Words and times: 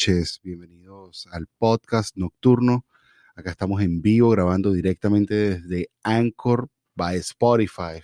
noches, 0.00 0.40
bienvenidos 0.42 1.28
al 1.30 1.46
podcast 1.58 2.16
nocturno. 2.16 2.86
Acá 3.36 3.50
estamos 3.50 3.82
en 3.82 4.00
vivo 4.00 4.30
grabando 4.30 4.72
directamente 4.72 5.34
desde 5.34 5.90
Anchor 6.02 6.70
by 6.94 7.18
Spotify, 7.18 8.00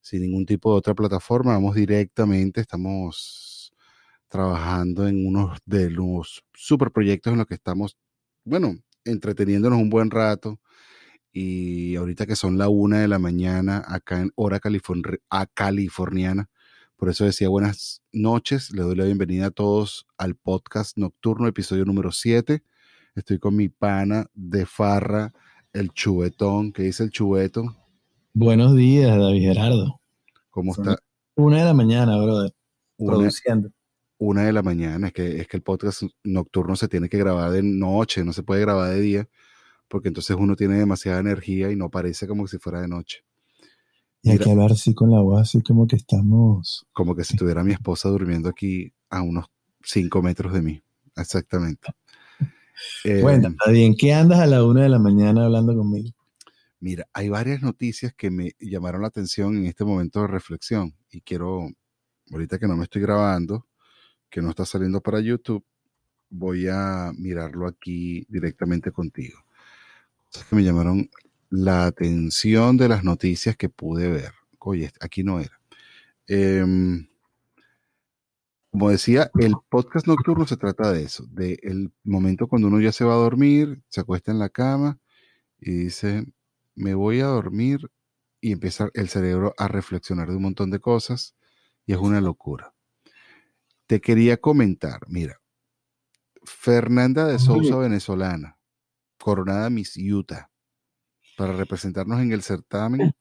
sin 0.00 0.22
ningún 0.22 0.46
tipo 0.46 0.70
de 0.70 0.78
otra 0.78 0.94
plataforma. 0.94 1.54
Vamos 1.54 1.74
directamente, 1.74 2.60
estamos 2.60 3.72
trabajando 4.28 5.08
en 5.08 5.26
uno 5.26 5.52
de 5.64 5.90
los 5.90 6.44
super 6.54 6.92
proyectos 6.92 7.32
en 7.32 7.38
los 7.38 7.48
que 7.48 7.54
estamos, 7.54 7.96
bueno, 8.44 8.76
entreteniéndonos 9.04 9.80
un 9.80 9.90
buen 9.90 10.12
rato. 10.12 10.60
Y 11.32 11.96
ahorita 11.96 12.26
que 12.26 12.36
son 12.36 12.56
la 12.56 12.68
una 12.68 13.00
de 13.00 13.08
la 13.08 13.18
mañana 13.18 13.82
acá 13.84 14.20
en 14.20 14.30
hora 14.36 14.60
californiana, 14.60 16.48
por 16.96 17.10
eso 17.10 17.24
decía 17.24 17.48
buenas 17.50 18.02
noches, 18.12 18.70
le 18.72 18.82
doy 18.82 18.96
la 18.96 19.04
bienvenida 19.04 19.46
a 19.46 19.50
todos 19.50 20.06
al 20.16 20.34
podcast 20.34 20.96
nocturno, 20.96 21.46
episodio 21.46 21.84
número 21.84 22.10
7. 22.10 22.62
Estoy 23.14 23.38
con 23.38 23.54
mi 23.54 23.68
pana 23.68 24.30
de 24.34 24.64
farra, 24.64 25.34
el 25.74 25.90
chubetón. 25.90 26.72
¿Qué 26.72 26.84
dice 26.84 27.04
el 27.04 27.10
chubeto? 27.10 27.76
Buenos 28.32 28.74
días, 28.74 29.16
David 29.16 29.42
Gerardo. 29.42 30.00
¿Cómo 30.48 30.72
Son 30.72 30.88
está? 30.88 31.02
Una 31.34 31.58
de 31.58 31.64
la 31.66 31.74
mañana, 31.74 32.16
brother. 32.16 32.54
Una, 32.96 33.12
Produciendo. 33.12 33.70
una 34.16 34.44
de 34.44 34.52
la 34.54 34.62
mañana. 34.62 35.08
Es 35.08 35.12
que, 35.12 35.40
es 35.40 35.48
que 35.48 35.58
el 35.58 35.62
podcast 35.62 36.02
nocturno 36.24 36.76
se 36.76 36.88
tiene 36.88 37.10
que 37.10 37.18
grabar 37.18 37.50
de 37.50 37.62
noche, 37.62 38.24
no 38.24 38.32
se 38.32 38.42
puede 38.42 38.62
grabar 38.62 38.88
de 38.90 39.00
día, 39.00 39.28
porque 39.88 40.08
entonces 40.08 40.34
uno 40.38 40.56
tiene 40.56 40.78
demasiada 40.78 41.20
energía 41.20 41.70
y 41.70 41.76
no 41.76 41.90
parece 41.90 42.26
como 42.26 42.46
si 42.46 42.56
fuera 42.56 42.80
de 42.80 42.88
noche. 42.88 43.22
Y 44.26 44.30
hay 44.30 44.38
que 44.40 44.50
hablar 44.50 44.72
así 44.72 44.92
con 44.92 45.12
la 45.12 45.20
voz, 45.20 45.40
así 45.40 45.62
como 45.62 45.86
que 45.86 45.94
estamos. 45.94 46.84
Como 46.92 47.14
que 47.14 47.22
si 47.22 47.34
estuviera 47.34 47.62
mi 47.62 47.72
esposa 47.72 48.08
durmiendo 48.08 48.48
aquí 48.48 48.92
a 49.08 49.22
unos 49.22 49.46
5 49.84 50.20
metros 50.20 50.52
de 50.52 50.62
mí. 50.62 50.82
Exactamente. 51.14 51.92
Eh, 53.04 53.20
Cuéntame, 53.22 53.54
David, 53.64 53.84
¿en 53.84 53.96
qué 53.96 54.12
andas 54.12 54.40
a 54.40 54.46
la 54.46 54.64
una 54.64 54.82
de 54.82 54.88
la 54.88 54.98
mañana 54.98 55.44
hablando 55.44 55.76
conmigo? 55.76 56.10
Mira, 56.80 57.06
hay 57.12 57.28
varias 57.28 57.62
noticias 57.62 58.14
que 58.14 58.30
me 58.32 58.56
llamaron 58.58 59.02
la 59.02 59.08
atención 59.08 59.56
en 59.58 59.66
este 59.66 59.84
momento 59.84 60.22
de 60.22 60.26
reflexión 60.26 60.92
y 61.08 61.20
quiero, 61.20 61.68
ahorita 62.32 62.58
que 62.58 62.66
no 62.66 62.76
me 62.76 62.82
estoy 62.82 63.02
grabando, 63.02 63.68
que 64.28 64.42
no 64.42 64.50
está 64.50 64.66
saliendo 64.66 65.00
para 65.00 65.20
YouTube, 65.20 65.64
voy 66.30 66.66
a 66.66 67.12
mirarlo 67.16 67.68
aquí 67.68 68.26
directamente 68.28 68.90
contigo. 68.90 69.38
Cosas 70.32 70.48
que 70.48 70.56
me 70.56 70.64
llamaron 70.64 71.08
la 71.56 71.86
atención 71.86 72.76
de 72.76 72.88
las 72.88 73.02
noticias 73.02 73.56
que 73.56 73.68
pude 73.68 74.10
ver. 74.10 74.32
Oye, 74.58 74.92
aquí 75.00 75.22
no 75.22 75.40
era. 75.40 75.58
Em, 76.26 77.08
como 78.70 78.90
decía, 78.90 79.30
el 79.38 79.54
podcast 79.70 80.06
nocturno 80.06 80.46
se 80.46 80.56
trata 80.56 80.92
de 80.92 81.04
eso, 81.04 81.24
de 81.30 81.58
el 81.62 81.92
momento 82.04 82.46
cuando 82.46 82.68
uno 82.68 82.80
ya 82.80 82.92
se 82.92 83.04
va 83.04 83.14
a 83.14 83.16
dormir, 83.16 83.82
se 83.88 84.00
acuesta 84.02 84.32
en 84.32 84.38
la 84.38 84.50
cama 84.50 84.98
y 85.58 85.70
dice, 85.72 86.26
me 86.74 86.94
voy 86.94 87.20
a 87.20 87.26
dormir 87.26 87.90
y 88.40 88.52
empieza 88.52 88.90
el 88.92 89.08
cerebro 89.08 89.54
a 89.56 89.66
reflexionar 89.68 90.28
de 90.28 90.36
un 90.36 90.42
montón 90.42 90.70
de 90.70 90.80
cosas 90.80 91.36
y 91.86 91.92
es 91.94 91.98
una 91.98 92.20
locura. 92.20 92.74
Te 93.86 94.00
quería 94.00 94.36
comentar, 94.36 95.00
mira, 95.08 95.40
Fernanda 96.42 97.24
de 97.26 97.38
Sousa, 97.38 97.76
venezolana, 97.76 98.58
coronada 99.18 99.70
Miss 99.70 99.96
Utah, 99.96 100.50
para 101.36 101.52
representarnos 101.52 102.20
en 102.20 102.32
el 102.32 102.42
certamen 102.42 103.14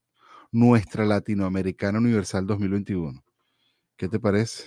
Nuestra 0.51 1.05
Latinoamericana 1.05 1.99
Universal 1.99 2.47
2021. 2.47 3.23
¿Qué 3.97 4.07
te 4.07 4.19
parece? 4.19 4.65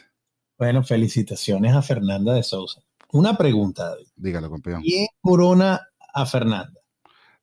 Bueno, 0.58 0.82
felicitaciones 0.82 1.74
a 1.74 1.82
Fernanda 1.82 2.34
de 2.34 2.42
Sousa. 2.42 2.82
Una 3.12 3.36
pregunta, 3.36 3.90
David. 3.90 4.06
Dígalo, 4.16 4.50
campeón. 4.50 4.82
¿Quién 4.82 5.06
corona 5.20 5.80
a 6.12 6.26
Fernanda? 6.26 6.80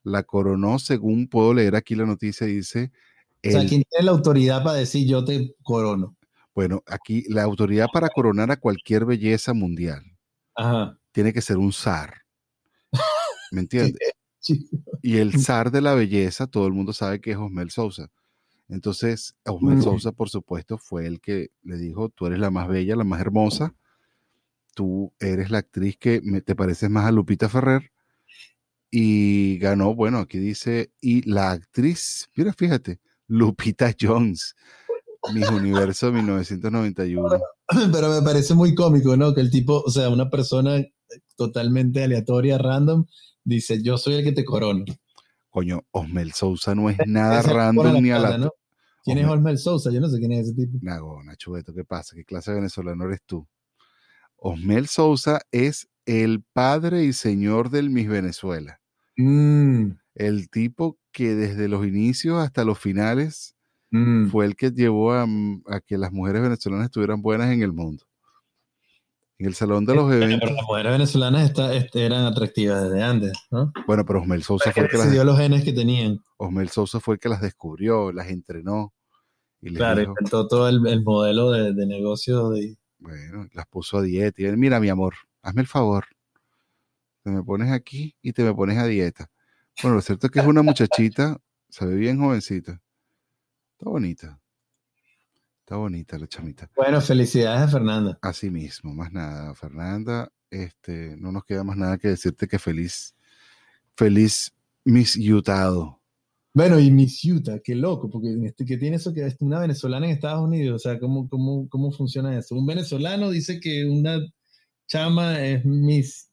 La 0.03 0.23
coronó, 0.23 0.77
según 0.77 1.27
puedo 1.27 1.53
leer 1.53 1.75
aquí 1.75 1.95
la 1.95 2.05
noticia, 2.05 2.45
dice, 2.45 2.91
O 3.43 3.49
sea, 3.49 3.65
¿quién 3.65 3.83
tiene 3.89 4.05
la 4.05 4.11
autoridad 4.11 4.63
para 4.63 4.77
decir 4.77 5.07
yo 5.07 5.25
te 5.25 5.55
corono? 5.63 6.15
bueno, 6.53 6.83
aquí 6.85 7.25
la 7.27 7.43
autoridad 7.43 7.87
para 7.91 8.07
coronar 8.09 8.49
a 8.49 8.57
cualquier 8.57 9.03
belleza 9.05 9.53
mundial 9.53 10.03
Ajá. 10.55 10.97
tiene 11.11 11.33
que 11.33 11.41
ser 11.41 11.57
un 11.57 11.73
zar. 11.73 12.21
¿Me 13.51 13.61
entiendes? 13.61 13.97
Sí. 14.45 14.69
Y 15.01 15.17
el 15.17 15.31
zar 15.49 15.71
de 15.71 15.81
la 15.81 15.95
belleza, 15.95 16.45
todo 16.47 16.67
el 16.67 16.73
mundo 16.73 16.93
sabe 16.93 17.19
que 17.19 17.31
es 17.31 17.37
Osmel 17.37 17.71
Sousa. 17.71 18.09
Entonces, 18.69 19.35
Osmel 19.45 19.77
Mm. 19.77 19.81
Sousa, 19.81 20.11
por 20.11 20.29
supuesto, 20.29 20.77
fue 20.77 21.07
el 21.07 21.19
que 21.19 21.49
le 21.63 21.77
dijo, 21.77 22.09
tú 22.09 22.27
eres 22.27 22.39
la 22.39 22.51
más 22.51 22.67
bella, 22.67 22.95
la 22.95 23.03
más 23.03 23.21
hermosa, 23.21 23.73
tú 24.75 25.13
eres 25.19 25.49
la 25.51 25.59
actriz 25.59 25.97
que 25.97 26.21
me- 26.23 26.41
te 26.41 26.55
pareces 26.55 26.89
más 26.89 27.05
a 27.05 27.11
Lupita 27.11 27.49
Ferrer. 27.49 27.91
Y 28.91 29.57
ganó, 29.57 29.93
bueno, 29.95 30.19
aquí 30.19 30.37
dice, 30.37 30.91
y 31.01 31.27
la 31.29 31.51
actriz, 31.51 32.29
mira, 32.35 32.53
fíjate, 32.53 32.99
Lupita 33.27 33.91
Jones, 33.99 34.55
Miss 35.33 35.49
Universo 35.49 36.11
1991. 36.11 37.39
Pero 37.91 38.09
me 38.09 38.21
parece 38.21 38.53
muy 38.53 38.75
cómico, 38.75 39.17
¿no? 39.17 39.33
Que 39.33 39.41
el 39.41 39.49
tipo, 39.51 39.81
o 39.81 39.89
sea, 39.89 40.09
una 40.09 40.29
persona 40.29 40.83
totalmente 41.35 42.03
aleatoria, 42.03 42.57
random, 42.57 43.05
dice, 43.45 43.81
yo 43.81 43.97
soy 43.97 44.15
el 44.15 44.23
que 44.23 44.33
te 44.33 44.43
corono. 44.43 44.83
Coño, 45.49 45.83
Osmel 45.91 46.33
Sousa 46.33 46.75
no 46.75 46.89
es 46.89 46.97
nada 47.07 47.41
random 47.41 48.03
ni 48.03 48.11
a 48.11 48.19
la... 48.19 48.51
¿Quién 49.05 49.19
es 49.19 49.27
Osmel- 49.27 49.57
Sousa? 49.57 49.91
Yo 49.91 50.01
no 50.01 50.09
sé 50.09 50.17
quién 50.19 50.31
es 50.33 50.47
ese 50.47 50.55
tipo. 50.55 50.79
Nagona, 50.81 51.35
chubeto, 51.35 51.73
¿qué 51.73 51.85
pasa? 51.85 52.15
¿Qué 52.15 52.25
clase 52.25 52.51
de 52.51 52.57
venezolano 52.57 53.05
eres 53.05 53.21
tú? 53.25 53.47
Osmel 54.35 54.87
Sousa 54.87 55.41
es 55.51 55.87
el 56.05 56.43
padre 56.53 57.05
y 57.05 57.13
señor 57.13 57.69
del 57.69 57.89
Miss 57.89 58.07
Venezuela. 58.09 58.81
Mm, 59.15 59.91
El 60.15 60.49
tipo 60.49 60.97
que 61.11 61.35
desde 61.35 61.67
los 61.67 61.85
inicios 61.85 62.39
hasta 62.43 62.65
los 62.65 62.79
finales 62.79 63.55
mm. 63.91 64.27
fue 64.27 64.45
el 64.45 64.55
que 64.55 64.71
llevó 64.71 65.13
a, 65.13 65.25
a 65.67 65.79
que 65.81 65.97
las 65.97 66.11
mujeres 66.11 66.41
venezolanas 66.41 66.85
estuvieran 66.85 67.21
buenas 67.21 67.51
en 67.51 67.61
el 67.61 67.71
mundo. 67.71 68.05
En 69.37 69.47
el 69.47 69.53
salón 69.55 69.85
de 69.85 69.95
los 69.95 70.05
Bueno, 70.05 70.23
eventos. 70.23 70.39
pero 70.49 70.55
las 70.55 70.65
mujeres 70.65 70.91
venezolanas 70.93 71.51
este, 71.73 72.05
eran 72.05 72.23
atractivas 72.25 72.83
desde 72.83 73.03
antes, 73.03 73.33
¿no? 73.51 73.73
Bueno, 73.85 74.05
pero 74.05 74.21
Osmel 74.21 74.43
Sousa 74.43 74.71
fue, 74.71 74.83
el 74.83 74.89
que 74.89 74.97
las, 74.97 75.11
dio 75.11 75.23
los 75.25 75.37
genes 75.37 75.63
que 75.65 75.73
tenían. 75.73 76.19
Osmel 76.37 76.69
Sousa 76.69 76.99
fue 77.01 77.15
el 77.15 77.19
que 77.19 77.27
las 77.29 77.41
descubrió, 77.41 78.11
las 78.13 78.29
entrenó. 78.29 78.93
Y 79.61 79.69
les 79.69 79.77
Claro, 79.77 79.99
dijo, 79.99 80.11
inventó 80.17 80.47
todo 80.47 80.69
el, 80.69 80.85
el 80.87 81.03
modelo 81.03 81.51
de, 81.51 81.73
de 81.73 81.85
negocio 81.85 82.49
de... 82.51 82.77
Bueno, 82.99 83.47
las 83.53 83.67
puso 83.67 83.97
a 83.97 84.01
dieta. 84.03 84.41
Y 84.41 84.45
él, 84.45 84.57
mira, 84.57 84.79
mi 84.79 84.87
amor, 84.89 85.15
hazme 85.41 85.61
el 85.61 85.67
favor. 85.67 86.05
Te 87.23 87.29
me 87.31 87.43
pones 87.43 87.71
aquí 87.71 88.15
y 88.21 88.31
te 88.31 88.43
me 88.43 88.53
pones 88.53 88.77
a 88.77 88.85
dieta. 88.85 89.29
Bueno, 89.81 89.95
lo 89.97 90.01
cierto 90.01 90.27
es 90.27 90.31
que 90.31 90.39
es 90.39 90.45
una 90.45 90.61
muchachita, 90.61 91.37
se 91.69 91.85
ve 91.85 91.95
bien 91.95 92.19
jovencita. 92.19 92.79
Está 93.77 93.89
bonita. 93.89 94.39
Está 95.65 95.77
bonita 95.77 96.19
la 96.19 96.27
chamita. 96.27 96.69
Bueno, 96.75 97.01
felicidades 97.01 97.59
a 97.63 97.67
Fernanda. 97.67 98.19
Así 98.21 98.51
mismo, 98.51 98.93
más 98.93 99.11
nada. 99.11 99.55
Fernanda, 99.55 100.31
este, 100.51 101.17
no 101.17 101.31
nos 101.31 101.43
queda 101.43 101.63
más 101.63 101.75
nada 101.75 101.97
que 101.97 102.09
decirte 102.09 102.47
que 102.47 102.59
feliz, 102.59 103.15
feliz 103.95 104.53
Miss 104.83 105.17
Utado. 105.17 105.99
Bueno, 106.53 106.79
y 106.79 106.91
Miss 106.91 107.25
Utah, 107.25 107.61
qué 107.63 107.73
loco, 107.73 108.11
porque 108.11 108.37
este, 108.43 108.63
que 108.63 108.77
tiene 108.77 108.97
eso 108.97 109.11
que 109.11 109.25
es 109.25 109.37
una 109.39 109.57
venezolana 109.59 110.05
en 110.05 110.11
Estados 110.11 110.43
Unidos, 110.43 110.75
o 110.75 110.87
sea, 110.87 110.99
¿cómo, 110.99 111.27
cómo, 111.27 111.67
cómo 111.67 111.91
funciona 111.91 112.37
eso? 112.37 112.53
Un 112.53 112.67
venezolano 112.67 113.31
dice 113.31 113.59
que 113.59 113.85
una 113.85 114.19
chama 114.85 115.43
es 115.43 115.65
Miss 115.65 116.29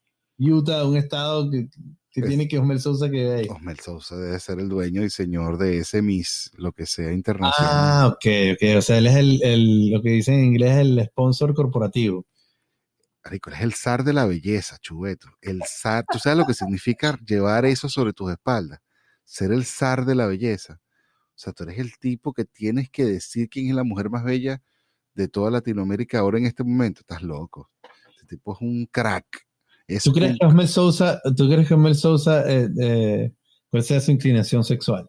Utah, 0.50 0.84
un 0.84 0.96
estado 0.96 1.50
que, 1.50 1.68
que 2.10 2.20
Es- 2.20 2.26
tiene 2.28 2.48
que 2.48 2.58
Osmel 2.58 2.80
Sousa 2.80 3.10
que 3.10 3.30
ahí. 3.32 3.48
Osmel 3.48 3.78
Sousa 3.80 4.16
debe 4.16 4.38
ser 4.40 4.58
el 4.60 4.68
dueño 4.68 5.02
y 5.04 5.10
señor 5.10 5.58
de 5.58 5.78
ese 5.78 6.02
Miss, 6.02 6.50
lo 6.56 6.72
que 6.72 6.86
sea 6.86 7.12
internacional. 7.12 7.70
Ah, 7.74 8.06
ok, 8.08 8.26
ok, 8.54 8.76
o 8.78 8.82
sea, 8.82 8.98
él 8.98 9.06
es 9.06 9.16
el, 9.16 9.42
el- 9.42 9.90
lo 9.90 10.02
que 10.02 10.10
dicen 10.10 10.34
en 10.34 10.44
inglés, 10.46 10.76
el 10.78 11.02
sponsor 11.06 11.54
corporativo. 11.54 12.26
Marico, 13.24 13.50
eres 13.50 13.62
el 13.62 13.74
zar 13.74 14.02
de 14.02 14.12
la 14.12 14.26
belleza, 14.26 14.78
chubeto. 14.78 15.28
El 15.40 15.62
zar, 15.64 16.04
¿tú 16.10 16.18
sabes 16.18 16.38
lo 16.38 16.44
que 16.46 16.54
significa 16.54 17.16
llevar 17.24 17.64
eso 17.64 17.88
sobre 17.88 18.12
tus 18.12 18.32
espaldas? 18.32 18.80
Ser 19.24 19.52
el 19.52 19.64
zar 19.64 20.04
de 20.04 20.16
la 20.16 20.26
belleza. 20.26 20.80
O 21.28 21.38
sea, 21.42 21.52
tú 21.52 21.62
eres 21.62 21.78
el 21.78 21.96
tipo 21.98 22.32
que 22.32 22.44
tienes 22.44 22.90
que 22.90 23.04
decir 23.04 23.48
quién 23.48 23.68
es 23.68 23.74
la 23.76 23.84
mujer 23.84 24.10
más 24.10 24.24
bella 24.24 24.60
de 25.14 25.28
toda 25.28 25.50
Latinoamérica 25.52 26.18
ahora 26.18 26.38
en 26.38 26.46
este 26.46 26.64
momento. 26.64 27.00
Estás 27.02 27.22
loco. 27.22 27.70
Este 28.10 28.26
tipo 28.26 28.54
es 28.54 28.60
un 28.60 28.86
crack. 28.86 29.46
¿Tú 30.04 30.12
crees 30.12 30.38
que 30.38 30.46
Osmel 30.46 30.68
Sousa, 30.68 31.20
¿tú 31.36 31.48
crees 31.48 31.68
que 31.68 31.74
Osmel 31.74 31.94
Sousa, 31.94 32.50
eh, 32.50 32.68
eh, 32.80 33.32
cuál 33.70 33.82
sea 33.82 34.00
su 34.00 34.10
inclinación 34.10 34.64
sexual? 34.64 35.08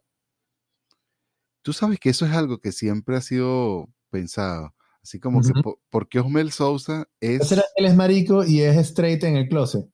Tú 1.62 1.72
sabes 1.74 2.00
que 2.00 2.10
eso 2.10 2.26
es 2.26 2.32
algo 2.34 2.60
que 2.60 2.72
siempre 2.72 3.16
ha 3.16 3.22
sido 3.22 3.90
pensado. 4.10 4.76
Así 5.02 5.20
como 5.20 5.42
que, 5.42 5.52
Ujú. 5.52 5.62
po- 5.62 5.82
¿por 5.90 6.08
qué 6.10 6.20
Osmel 6.20 6.52
Sousa 6.52 7.00
¿No 7.00 7.06
es... 7.20 7.48
será 7.48 7.62
que 7.62 7.84
él 7.84 7.86
es 7.90 7.96
marico 7.96 8.44
y 8.46 8.62
es 8.62 8.76
straight 8.78 9.24
en 9.24 9.36
el 9.38 9.48
closet? 9.50 9.86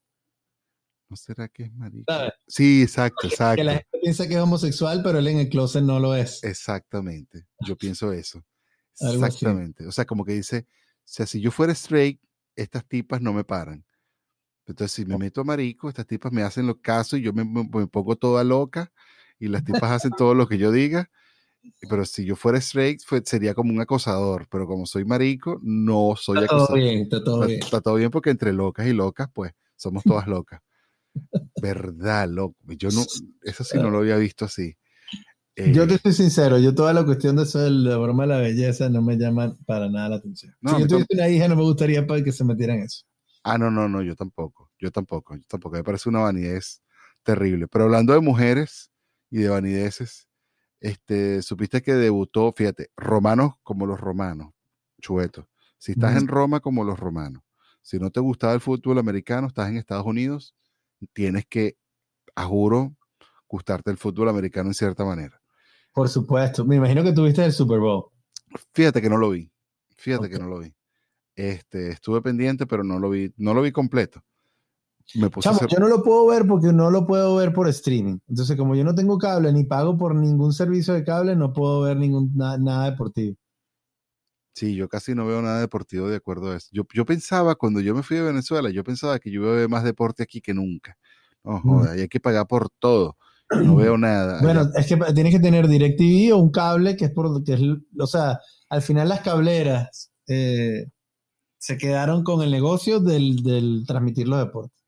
¿No 1.09 1.15
será 1.15 1.47
que 1.47 1.63
es 1.63 1.73
marico? 1.73 2.11
Sí, 2.47 2.83
exacto, 2.83 3.17
Que 3.21 3.27
exacto. 3.29 3.63
la 3.63 3.73
gente 3.73 3.99
piensa 4.01 4.27
que 4.27 4.35
es 4.35 4.39
homosexual, 4.39 5.01
pero 5.03 5.17
él 5.19 5.27
en 5.27 5.39
el 5.39 5.49
closet 5.49 5.81
no 5.83 5.99
lo 5.99 6.15
es. 6.15 6.43
Exactamente. 6.43 7.47
Yo 7.65 7.75
pienso 7.75 8.11
eso. 8.13 8.43
Exactamente. 8.99 9.87
O 9.87 9.91
sea, 9.91 10.05
como 10.05 10.23
que 10.25 10.33
dice, 10.33 10.67
o 10.69 11.01
sea, 11.05 11.25
si 11.25 11.41
yo 11.41 11.49
fuera 11.51 11.73
straight, 11.73 12.21
estas 12.55 12.85
tipas 12.87 13.21
no 13.21 13.33
me 13.33 13.43
paran. 13.43 13.83
Entonces, 14.69 14.93
si 14.95 15.05
me 15.05 15.17
meto 15.17 15.41
a 15.41 15.43
marico, 15.43 15.89
estas 15.89 16.07
tipas 16.07 16.31
me 16.31 16.43
hacen 16.43 16.67
lo 16.67 16.79
caso 16.81 17.17
y 17.17 17.21
yo 17.23 17.33
me, 17.33 17.43
me- 17.45 17.67
me 17.71 17.87
pongo 17.87 18.15
toda 18.15 18.43
loca 18.43 18.91
y 19.39 19.47
las 19.47 19.63
tipas 19.65 19.91
hacen 19.91 20.13
todo 20.13 20.33
lo 20.35 20.47
que 20.47 20.57
yo 20.57 20.71
diga. 20.71 21.09
Pero 21.89 22.05
si 22.05 22.25
yo 22.25 22.35
fuera 22.35 22.59
straight, 22.59 23.01
fue- 23.05 23.21
sería 23.25 23.53
como 23.53 23.73
un 23.73 23.81
acosador. 23.81 24.47
Pero 24.49 24.67
como 24.67 24.85
soy 24.85 25.05
marico, 25.05 25.59
no 25.63 26.15
soy 26.17 26.39
Está 26.39 26.47
todo 26.55 26.61
acosador. 26.61 26.79
bien, 26.79 26.99
está 27.01 27.23
todo 27.23 27.45
bien. 27.47 27.59
está 27.61 27.81
todo 27.81 27.95
bien 27.95 28.11
porque 28.11 28.29
entre 28.31 28.53
locas 28.53 28.87
y 28.87 28.93
locas, 28.93 29.29
pues, 29.33 29.53
somos 29.75 30.05
todas 30.05 30.27
locas. 30.29 30.61
Verdad, 31.61 32.29
loco. 32.29 32.55
Yo 32.77 32.89
no, 32.91 33.03
eso 33.41 33.63
sí 33.63 33.77
no 33.79 33.89
lo 33.89 33.99
había 33.99 34.17
visto 34.17 34.45
así. 34.45 34.75
Yo 35.73 35.83
Eh, 35.83 35.87
te 35.87 35.97
soy 35.97 36.13
sincero, 36.13 36.57
yo 36.57 36.73
toda 36.73 36.93
la 36.93 37.03
cuestión 37.03 37.35
de 37.35 37.43
eso 37.43 37.59
de 37.59 37.69
la 37.69 37.97
broma 37.97 38.23
de 38.23 38.29
la 38.29 38.37
belleza 38.39 38.89
no 38.89 39.01
me 39.01 39.17
llama 39.17 39.57
para 39.65 39.89
nada 39.89 40.07
la 40.09 40.15
atención. 40.15 40.55
No, 40.61 40.75
si 40.75 40.81
yo 40.81 40.87
tuviese 40.87 41.13
una 41.15 41.27
hija, 41.29 41.47
no 41.49 41.57
me 41.57 41.63
gustaría 41.63 42.07
para 42.07 42.23
que 42.23 42.31
se 42.31 42.45
metiera 42.45 42.75
en 42.75 42.83
eso. 42.83 43.03
Ah, 43.43 43.57
no, 43.57 43.71
no, 43.71 43.87
no, 43.87 44.01
yo 44.01 44.15
tampoco, 44.15 44.71
yo 44.79 44.91
tampoco, 44.91 45.35
yo 45.35 45.43
tampoco, 45.47 45.75
me 45.77 45.83
parece 45.83 46.09
una 46.09 46.19
vanidez 46.19 46.81
terrible. 47.23 47.67
Pero 47.67 47.85
hablando 47.85 48.13
de 48.13 48.19
mujeres 48.19 48.91
y 49.29 49.39
de 49.39 49.49
vanideces, 49.49 50.27
este, 50.79 51.41
supiste 51.41 51.81
que 51.81 51.93
debutó, 51.93 52.51
fíjate, 52.51 52.91
romanos 52.95 53.53
como 53.63 53.85
los 53.85 53.99
romanos, 53.99 54.53
chueto. 55.01 55.47
Si 55.77 55.93
estás 55.93 56.17
en 56.17 56.27
Roma 56.27 56.59
como 56.59 56.83
los 56.83 56.99
romanos, 56.99 57.43
si 57.81 57.99
no 57.99 58.11
te 58.11 58.19
gustaba 58.19 58.53
el 58.53 58.59
fútbol 58.59 58.99
americano, 58.99 59.47
estás 59.47 59.69
en 59.69 59.77
Estados 59.77 60.05
Unidos, 60.05 60.53
tienes 61.13 61.45
que, 61.45 61.77
a 62.35 62.45
juro, 62.45 62.95
gustarte 63.47 63.89
el 63.89 63.97
fútbol 63.97 64.29
americano 64.29 64.69
en 64.69 64.73
cierta 64.73 65.05
manera. 65.05 65.41
Por 65.93 66.09
supuesto. 66.09 66.65
Me 66.65 66.75
imagino 66.75 67.03
que 67.03 67.13
tuviste 67.13 67.43
el 67.43 67.53
Super 67.53 67.79
Bowl. 67.79 68.11
Fíjate 68.73 69.01
que 69.01 69.09
no 69.09 69.17
lo 69.17 69.29
vi, 69.29 69.51
fíjate 69.95 70.29
que 70.29 70.39
no 70.39 70.47
lo 70.47 70.59
vi. 70.59 70.75
Este, 71.39 71.91
estuve 71.91 72.21
pendiente, 72.21 72.67
pero 72.67 72.83
no 72.83 72.99
lo 72.99 73.09
vi, 73.09 73.33
no 73.37 73.53
lo 73.53 73.61
vi 73.61 73.71
completo. 73.71 74.21
Me 75.15 75.29
puse 75.29 75.47
a 75.47 75.51
Chamo, 75.53 75.65
hacer- 75.65 75.69
yo 75.69 75.79
no 75.79 75.87
lo 75.87 76.03
puedo 76.03 76.27
ver 76.27 76.45
porque 76.45 76.73
no 76.73 76.91
lo 76.91 77.07
puedo 77.07 77.33
ver 77.37 77.53
por 77.53 77.69
streaming. 77.69 78.17
Entonces, 78.27 78.57
como 78.57 78.75
yo 78.75 78.83
no 78.83 78.93
tengo 78.93 79.17
cable 79.17 79.53
ni 79.53 79.63
pago 79.63 79.97
por 79.97 80.13
ningún 80.13 80.51
servicio 80.51 80.93
de 80.93 81.05
cable, 81.05 81.37
no 81.37 81.53
puedo 81.53 81.81
ver 81.81 81.95
ningún, 81.95 82.31
na- 82.35 82.57
nada 82.57 82.91
deportivo. 82.91 83.37
Sí, 84.53 84.75
yo 84.75 84.89
casi 84.89 85.15
no 85.15 85.25
veo 85.25 85.41
nada 85.41 85.61
deportivo 85.61 86.09
de 86.09 86.17
acuerdo 86.17 86.51
a 86.51 86.57
eso. 86.57 86.67
Yo, 86.73 86.83
yo 86.93 87.05
pensaba, 87.05 87.55
cuando 87.55 87.79
yo 87.79 87.95
me 87.95 88.03
fui 88.03 88.17
de 88.17 88.23
Venezuela, 88.23 88.69
yo 88.69 88.83
pensaba 88.83 89.17
que 89.17 89.31
yo 89.31 89.43
iba 89.43 89.51
a 89.53 89.55
ver 89.55 89.69
más 89.69 89.85
deporte 89.85 90.23
aquí 90.23 90.41
que 90.41 90.53
nunca. 90.53 90.97
No, 91.45 91.61
joda, 91.61 91.95
y 91.95 92.01
hay 92.01 92.09
que 92.09 92.19
pagar 92.19 92.47
por 92.47 92.69
todo. 92.69 93.15
No 93.63 93.77
veo 93.77 93.97
nada. 93.97 94.41
Bueno, 94.41 94.59
allá. 94.59 94.71
es 94.75 94.87
que 94.87 94.97
tienes 95.13 95.33
que 95.33 95.39
tener 95.39 95.67
DirecTV 95.69 96.33
o 96.33 96.37
un 96.37 96.51
cable 96.51 96.97
que 96.97 97.05
es 97.05 97.11
por, 97.11 97.43
que 97.45 97.53
es, 97.53 97.61
o 97.97 98.05
sea, 98.07 98.39
al 98.69 98.81
final 98.83 99.07
las 99.09 99.21
cableras 99.21 100.11
eh, 100.27 100.85
se 101.59 101.77
quedaron 101.77 102.23
con 102.23 102.41
el 102.41 102.49
negocio 102.49 102.99
del, 102.99 103.43
del 103.43 103.83
transmitir 103.85 104.27
los 104.27 104.39
deportes. 104.39 104.79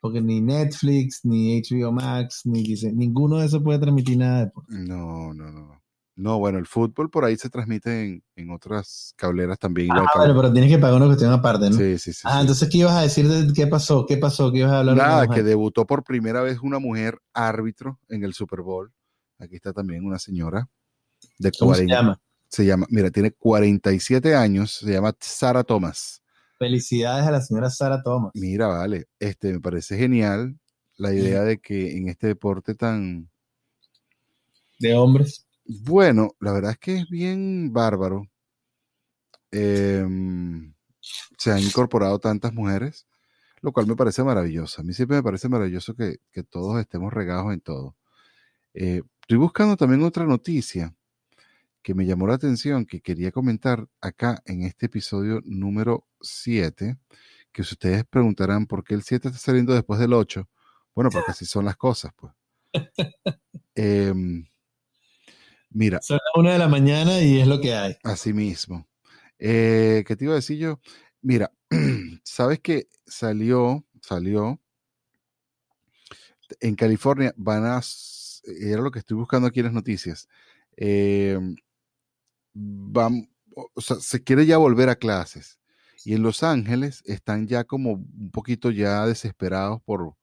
Porque 0.00 0.20
ni 0.20 0.40
Netflix, 0.40 1.20
ni 1.24 1.60
HBO 1.60 1.92
Max, 1.92 2.42
ni 2.44 2.62
ninguno 2.92 3.38
de 3.38 3.46
esos 3.46 3.62
puede 3.62 3.78
transmitir 3.78 4.18
nada 4.18 4.38
de 4.38 4.44
deporte. 4.46 4.74
no, 4.74 5.32
no, 5.32 5.52
no. 5.52 5.60
no. 5.60 5.86
No, 6.18 6.38
bueno, 6.38 6.58
el 6.58 6.66
fútbol 6.66 7.10
por 7.10 7.26
ahí 7.26 7.36
se 7.36 7.50
transmite 7.50 8.04
en, 8.04 8.24
en 8.36 8.50
otras 8.50 9.12
cableras 9.16 9.58
también. 9.58 9.90
Ah, 9.92 10.06
bueno, 10.16 10.34
pero 10.34 10.50
tienes 10.50 10.70
que 10.70 10.78
pagar 10.78 10.96
una 10.96 11.06
cuestión 11.06 11.30
aparte, 11.30 11.68
¿no? 11.68 11.76
sí, 11.76 11.98
sí, 11.98 12.14
sí. 12.14 12.22
ah, 12.24 12.36
sí. 12.36 12.40
entonces, 12.40 12.68
¿qué 12.70 12.78
ibas 12.78 12.94
a 12.94 13.02
decir 13.02 13.28
de 13.28 13.52
qué 13.52 13.66
pasó? 13.66 14.06
¿Qué 14.06 14.16
pasó? 14.16 14.50
¿Qué 14.50 14.60
ibas 14.60 14.72
a 14.72 14.78
hablar 14.78 14.96
Nada, 14.96 15.28
que 15.28 15.42
debutó 15.42 15.84
por 15.86 16.04
primera 16.04 16.40
vez 16.40 16.58
una 16.62 16.78
mujer 16.78 17.20
árbitro 17.34 18.00
en 18.08 18.24
el 18.24 18.32
Super 18.32 18.62
Bowl. 18.62 18.90
Aquí 19.38 19.56
está 19.56 19.74
también 19.74 20.06
una 20.06 20.18
señora 20.18 20.70
de 21.38 21.52
¿Cómo 21.52 21.74
se 21.74 21.84
40 21.84 21.94
llama? 21.94 22.20
Se 22.48 22.64
llama, 22.64 22.86
mira, 22.90 23.10
tiene 23.10 23.30
47 23.32 24.34
años, 24.34 24.72
se 24.72 24.92
llama 24.92 25.14
Sara 25.20 25.64
Thomas. 25.64 26.22
Felicidades 26.58 27.26
a 27.26 27.30
la 27.30 27.40
señora 27.40 27.70
Sara 27.70 28.02
Thomas. 28.02 28.32
Mira, 28.34 28.66
vale, 28.66 29.06
este 29.18 29.52
me 29.52 29.60
parece 29.60 29.96
genial 29.96 30.58
la 30.96 31.12
idea 31.12 31.42
de 31.42 31.58
que 31.58 31.96
en 31.96 32.08
este 32.08 32.28
deporte 32.28 32.74
tan 32.74 33.28
De 34.78 34.94
hombres. 34.94 35.46
bueno, 35.64 36.30
la 36.40 36.52
verdad 36.52 36.70
es 36.72 36.78
que 36.78 36.96
es 36.96 37.08
bien 37.10 37.72
bárbaro. 37.72 38.26
em, 39.50 40.72
se 41.38 41.52
han 41.52 41.60
incorporado 41.60 42.18
tantas 42.18 42.52
mujeres, 42.52 43.06
lo 43.60 43.72
cual 43.72 43.86
me 43.86 43.96
parece 43.96 44.22
maravilloso. 44.24 44.80
A 44.80 44.84
mí 44.84 44.92
siempre 44.92 45.18
me 45.18 45.22
parece 45.22 45.48
maravilloso 45.48 45.94
que, 45.94 46.18
que 46.32 46.42
todos 46.42 46.80
estemos 46.80 47.12
regados 47.12 47.52
en 47.52 47.60
todo. 47.60 47.96
Eh, 48.74 49.02
estoy 49.22 49.38
buscando 49.38 49.76
también 49.76 50.02
otra 50.02 50.24
noticia 50.24 50.94
que 51.86 51.94
me 51.94 52.04
llamó 52.04 52.26
la 52.26 52.34
atención, 52.34 52.84
que 52.84 53.00
quería 53.00 53.30
comentar 53.30 53.86
acá 54.00 54.42
en 54.44 54.62
este 54.62 54.86
episodio 54.86 55.40
número 55.44 56.04
7, 56.20 56.96
que 57.52 57.62
si 57.62 57.74
ustedes 57.74 58.04
preguntarán 58.04 58.66
por 58.66 58.82
qué 58.82 58.94
el 58.94 59.04
7 59.04 59.28
está 59.28 59.38
saliendo 59.38 59.72
después 59.72 60.00
del 60.00 60.12
8, 60.12 60.48
bueno, 60.96 61.10
porque 61.12 61.30
así 61.30 61.46
son 61.46 61.64
las 61.64 61.76
cosas, 61.76 62.10
pues. 62.16 62.32
Em, 63.76 64.44
mira, 65.70 66.02
Son 66.02 66.16
las 66.16 66.42
una 66.42 66.54
de 66.54 66.58
la 66.58 66.66
mañana 66.66 67.20
y 67.20 67.38
es 67.38 67.46
lo 67.46 67.60
que 67.60 67.72
hay. 67.76 67.96
así 68.02 68.32
mismo. 68.32 68.88
Eh, 69.38 70.02
¿Qué 70.08 70.16
te 70.16 70.24
iba 70.24 70.32
a 70.32 70.42
decir 70.42 70.58
yo? 70.58 70.80
Mira, 71.22 71.52
sabes 72.24 72.58
que 72.58 72.88
salió, 73.06 73.84
salió 74.02 74.60
en 76.58 76.74
California, 76.74 77.32
van 77.36 77.64
a, 77.64 77.80
era 78.60 78.82
lo 78.82 78.90
que 78.90 78.98
estoy 78.98 79.16
buscando 79.18 79.46
aquí 79.46 79.60
en 79.60 79.66
las 79.66 79.74
noticias. 79.74 80.28
em, 80.76 81.54
van, 82.58 83.28
o 83.74 83.80
sea, 83.80 83.96
se 83.96 84.22
quiere 84.24 84.46
ya 84.46 84.56
volver 84.56 84.88
a 84.88 84.96
clases. 84.96 85.58
Y 86.04 86.14
en 86.14 86.22
Los 86.22 86.42
Ángeles 86.42 87.02
están 87.04 87.46
ya 87.46 87.64
como 87.64 87.92
un 87.92 88.30
poquito 88.32 88.70
ya 88.70 89.06
desesperados 89.06 89.82
por 89.84 90.14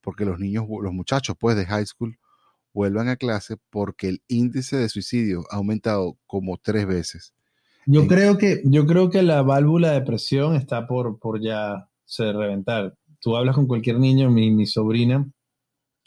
porque 0.00 0.24
los 0.24 0.38
niños, 0.38 0.64
los 0.68 0.92
muchachos 0.92 1.36
pues 1.38 1.56
de 1.56 1.66
high 1.66 1.84
school 1.84 2.18
vuelvan 2.72 3.08
a 3.08 3.16
clase 3.16 3.56
porque 3.70 4.08
el 4.08 4.22
índice 4.28 4.76
de 4.76 4.88
suicidio 4.88 5.44
ha 5.50 5.56
aumentado 5.56 6.16
como 6.26 6.56
tres 6.56 6.86
veces. 6.86 7.34
Yo 7.86 8.02
En- 8.02 8.08
creo 8.08 8.38
que, 8.38 8.62
yo 8.64 8.86
creo 8.86 9.10
que 9.10 9.22
la 9.22 9.42
válvula 9.42 9.92
de 9.92 10.02
presión 10.02 10.54
está 10.54 10.86
por, 10.86 11.18
por 11.18 11.40
ya 11.40 11.88
se 12.04 12.32
reventar. 12.32 12.94
Tú 13.20 13.36
hablas 13.36 13.54
con 13.54 13.66
cualquier 13.66 13.98
niño, 13.98 14.30
mi, 14.30 14.50
mi 14.50 14.66
sobrina, 14.66 15.28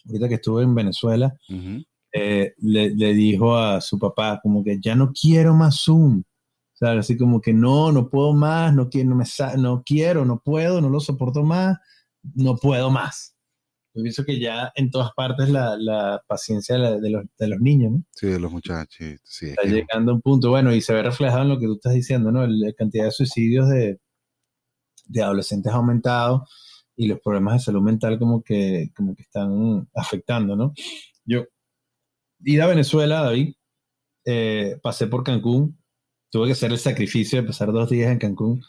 ahorita 0.08 0.30
que 0.30 0.36
estuve 0.36 0.64
en 0.64 0.74
Venezuela. 0.76 1.36
Eh, 2.14 2.54
le, 2.58 2.90
le 2.96 3.14
dijo 3.14 3.56
a 3.58 3.82
su 3.82 3.98
papá 4.00 4.40
como 4.42 4.64
que 4.64 4.80
ya 4.82 4.96
no 4.96 5.12
quiero 5.14 5.54
más 5.54 5.82
Zoom. 5.84 6.20
O 6.22 6.78
sea, 6.84 6.94
así 6.94 7.18
como 7.18 7.40
que 7.42 7.54
no, 7.54 7.92
no 7.92 8.10
puedo 8.10 8.34
más, 8.34 8.74
no 8.74 8.90
quiero, 8.90 9.10
no, 9.12 9.16
me 9.16 9.26
no 9.58 9.84
quiero, 9.86 10.26
no 10.26 10.42
puedo, 10.44 10.82
no 10.82 10.90
lo 10.90 11.00
soporto 11.00 11.44
más, 11.44 11.78
no 12.36 12.56
puedo 12.58 12.90
más. 12.90 13.36
Yo 13.94 14.02
pienso 14.04 14.24
que 14.24 14.40
ya 14.40 14.72
en 14.76 14.90
todas 14.90 15.12
partes 15.16 15.50
la, 15.50 15.76
la 15.78 16.24
paciencia 16.26 16.76
de, 16.76 16.82
la- 16.82 16.98
de 17.00 17.10
los, 17.10 17.26
de 17.38 17.48
los 17.50 17.60
niños, 17.60 17.92
¿no? 17.92 18.04
Sí, 18.16 18.28
de 18.28 18.40
los 18.40 18.52
muchachos. 18.52 19.20
Sí, 19.24 19.46
es 19.48 19.52
está 19.52 19.64
llegando 19.64 20.12
a 20.12 20.16
un 20.16 20.22
punto, 20.22 20.50
bueno, 20.50 20.74
y 20.74 20.82
se 20.82 20.94
ve 20.94 21.04
reflejado 21.04 21.44
en 21.44 21.50
lo 21.50 21.60
que 21.60 21.66
tú 21.66 21.74
estás 21.74 21.94
diciendo, 21.94 22.32
¿no? 22.32 22.48
La 22.48 22.72
cantidad 22.74 23.06
de 23.06 23.12
suicidios 23.12 23.70
de, 23.70 24.00
de 25.06 25.22
adolescentes 25.24 25.72
ha 25.72 25.76
aumentado 25.76 26.48
y 26.96 27.08
los 27.08 27.20
problemas 27.20 27.56
de 27.56 27.60
salud 27.60 27.82
mental 27.82 28.18
como 28.20 28.42
que, 28.44 28.92
como 28.96 29.16
que 29.16 29.24
están 29.24 29.88
afectando, 29.96 30.56
¿no? 30.56 30.74
Yo, 31.26 31.44
ir 32.44 32.62
a 32.62 32.68
Venezuela, 32.68 33.22
David, 33.22 33.54
eh, 34.26 34.78
pasé 34.82 35.08
por 35.08 35.24
Cancún, 35.24 35.78
tuve 36.30 36.48
que 36.48 36.54
hacer 36.54 36.72
el 36.72 36.78
sacrificio 36.78 37.42
de 37.42 37.48
pasar 37.48 37.72
dos 37.72 37.90
días 37.90 38.12
en 38.12 38.20
Cancún, 38.20 38.64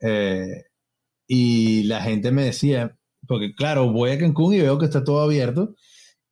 eh, 0.00 0.64
y 1.26 1.84
la 1.84 2.02
gente 2.02 2.30
me 2.32 2.44
decía, 2.44 2.98
porque 3.26 3.54
claro, 3.54 3.90
voy 3.92 4.10
a 4.10 4.18
Cancún 4.18 4.54
y 4.54 4.60
veo 4.60 4.78
que 4.78 4.86
está 4.86 5.04
todo 5.04 5.20
abierto, 5.20 5.74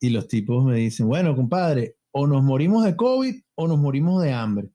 y 0.00 0.10
los 0.10 0.28
tipos 0.28 0.64
me 0.64 0.76
dicen, 0.76 1.06
bueno, 1.06 1.37
compadre, 1.37 1.96
o 2.12 2.26
nos 2.26 2.42
morimos 2.42 2.84
de 2.84 2.96
COVID 2.96 3.34
o 3.54 3.68
nos 3.68 3.78
morimos 3.78 4.22
de 4.22 4.32
hambre. 4.32 4.70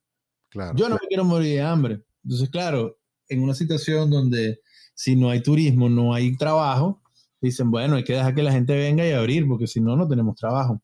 claro. 0.49 0.75
Yo 0.75 0.87
no 0.87 0.95
me 0.95 1.07
quiero 1.07 1.25
morir 1.25 1.49
de 1.49 1.61
hambre. 1.61 2.03
Entonces, 2.23 2.49
claro, 2.49 2.97
en 3.27 3.43
una 3.43 3.53
situación 3.53 4.09
donde 4.09 4.61
si 4.93 5.15
no 5.15 5.29
hay 5.29 5.41
turismo, 5.41 5.89
no 5.89 6.13
hay 6.13 6.35
trabajo, 6.37 7.01
dicen, 7.41 7.69
bueno, 7.69 7.95
hay 7.95 8.03
que 8.03 8.13
dejar 8.13 8.33
que 8.33 8.43
la 8.43 8.51
gente 8.51 8.75
venga 8.75 9.05
y 9.05 9.11
abrir, 9.11 9.47
porque 9.47 9.67
si 9.67 9.81
no, 9.81 9.95
no 9.95 10.07
tenemos 10.07 10.35
trabajo. 10.35 10.81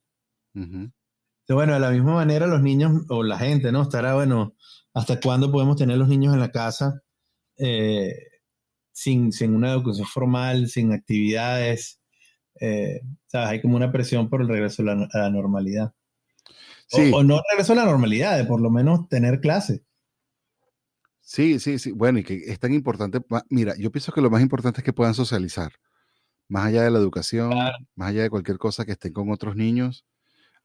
Ujú. 0.53 0.91
Entonces, 1.51 1.67
bueno, 1.67 1.73
de 1.73 1.79
la 1.81 1.91
misma 1.91 2.13
manera 2.15 2.47
los 2.47 2.61
niños 2.61 3.01
o 3.09 3.23
la 3.23 3.37
gente, 3.37 3.73
¿no? 3.73 3.81
Estará, 3.81 4.13
bueno, 4.13 4.55
¿hasta 4.93 5.19
cuándo 5.19 5.51
podemos 5.51 5.75
tener 5.75 5.97
los 5.97 6.07
niños 6.07 6.33
en 6.33 6.39
la 6.39 6.49
casa? 6.49 7.01
Eh, 7.57 8.15
sin, 8.93 9.33
sin 9.33 9.53
una 9.53 9.73
educación 9.73 10.07
formal, 10.07 10.69
sin 10.69 10.93
actividades. 10.93 11.99
Eh, 12.61 13.01
¿sabes? 13.27 13.49
Hay 13.49 13.61
como 13.61 13.75
una 13.75 13.91
presión 13.91 14.29
por 14.29 14.41
el 14.41 14.47
regreso 14.47 14.81
a 14.81 14.85
la, 14.85 15.29
normalidad. 15.29 15.93
Sí. 16.87 17.11
O, 17.13 17.17
o, 17.17 17.23
no 17.25 17.41
regreso 17.51 17.73
a 17.73 17.75
la 17.75 17.85
normalidad, 17.85 18.37
de 18.37 18.45
por 18.45 18.61
lo 18.61 18.69
menos 18.69 19.09
tener 19.09 19.41
clases. 19.41 19.81
Sí, 21.19 21.59
sí, 21.59 21.79
sí. 21.79 21.91
Bueno, 21.91 22.19
y 22.19 22.23
que 22.23 22.35
es 22.35 22.59
tan 22.59 22.73
importante. 22.73 23.19
Mira, 23.49 23.75
yo 23.77 23.91
pienso 23.91 24.13
que 24.13 24.21
lo 24.21 24.29
más 24.29 24.41
importante 24.41 24.79
es 24.79 24.85
que 24.85 24.93
puedan 24.93 25.15
socializar. 25.15 25.73
Más 26.47 26.67
allá 26.67 26.83
de 26.83 26.91
la 26.91 26.99
educación, 26.99 27.51
Claro. 27.51 27.77
más 27.95 28.11
allá 28.11 28.21
de 28.21 28.29
cualquier 28.29 28.57
cosa 28.57 28.85
que 28.85 28.93
estén 28.93 29.11
con 29.11 29.29
otros 29.31 29.57
niños, 29.57 30.05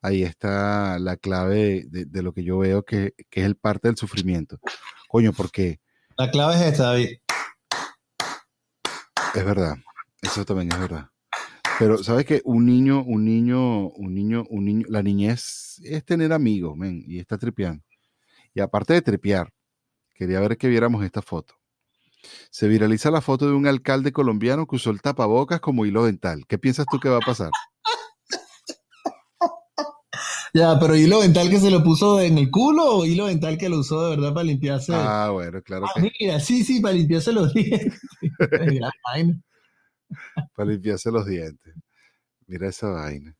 ahí 0.02 0.22
está 0.22 0.98
la 0.98 1.16
clave 1.16 1.84
de, 1.88 2.04
de 2.04 2.22
lo 2.22 2.32
que 2.32 2.44
yo 2.44 2.58
veo 2.58 2.84
que, 2.84 3.14
que 3.30 3.40
es 3.40 3.46
el 3.46 3.56
parte 3.56 3.88
del 3.88 3.96
sufrimiento. 3.96 4.58
Coño, 5.08 5.32
porque 5.32 5.80
La 6.16 6.30
clave 6.30 6.54
es 6.56 6.62
esta, 6.62 6.84
David. 6.84 7.18
es 9.34 9.44
verdad, 9.44 9.76
eso 10.22 10.44
también 10.44 10.72
es 10.72 10.78
verdad. 10.78 11.10
Pero 11.78 12.02
sabes 12.02 12.24
que 12.24 12.40
un 12.44 12.64
niño, 12.64 13.02
un 13.02 13.24
niño, 13.24 13.88
un 13.90 14.14
niño, 14.14 14.44
un 14.48 14.64
niño, 14.64 14.86
la 14.88 15.02
niñez 15.02 15.78
es 15.84 16.04
tener 16.04 16.32
amigos, 16.32 16.74
men, 16.76 17.04
y 17.06 17.18
está 17.18 17.36
tripeando. 17.36 17.84
Y 18.54 18.60
aparte 18.60 18.94
de 18.94 19.02
tripear, 19.02 19.52
quería 20.14 20.40
ver 20.40 20.56
que 20.56 20.68
viéramos 20.68 21.04
esta 21.04 21.20
foto. 21.20 21.54
Se 22.50 22.66
viraliza 22.66 23.10
la 23.10 23.20
foto 23.20 23.46
de 23.46 23.52
un 23.52 23.66
alcalde 23.66 24.10
colombiano 24.10 24.66
que 24.66 24.76
usó 24.76 24.90
el 24.90 25.02
tapabocas 25.02 25.60
como 25.60 25.84
hilo 25.84 26.06
dental. 26.06 26.44
¿Qué 26.48 26.56
piensas 26.56 26.86
tú 26.90 26.98
que 26.98 27.10
va 27.10 27.18
a 27.18 27.20
pasar? 27.20 27.50
Ya, 30.56 30.78
pero 30.80 30.96
hilo 30.96 31.20
dental 31.20 31.50
que 31.50 31.60
se 31.60 31.70
lo 31.70 31.84
puso 31.84 32.18
en 32.18 32.38
el 32.38 32.50
culo 32.50 32.96
o 32.96 33.04
hilo 33.04 33.26
dental 33.26 33.58
que 33.58 33.68
lo 33.68 33.80
usó 33.80 34.04
de 34.04 34.16
verdad 34.16 34.32
para 34.32 34.44
limpiarse. 34.44 34.90
Ah, 34.94 35.28
bueno, 35.30 35.60
claro 35.60 35.84
Ah, 35.86 35.90
que 36.00 36.10
mira, 36.18 36.40
sí, 36.40 36.64
sí, 36.64 36.80
para 36.80 36.94
limpiarse 36.94 37.30
los 37.30 37.52
dientes. 37.52 38.00
Vaina. 39.04 39.38
para 40.54 40.70
limpiarse 40.70 41.10
los 41.10 41.26
dientes. 41.26 41.74
Mira 42.46 42.68
esa 42.68 42.88
vaina. 42.88 43.36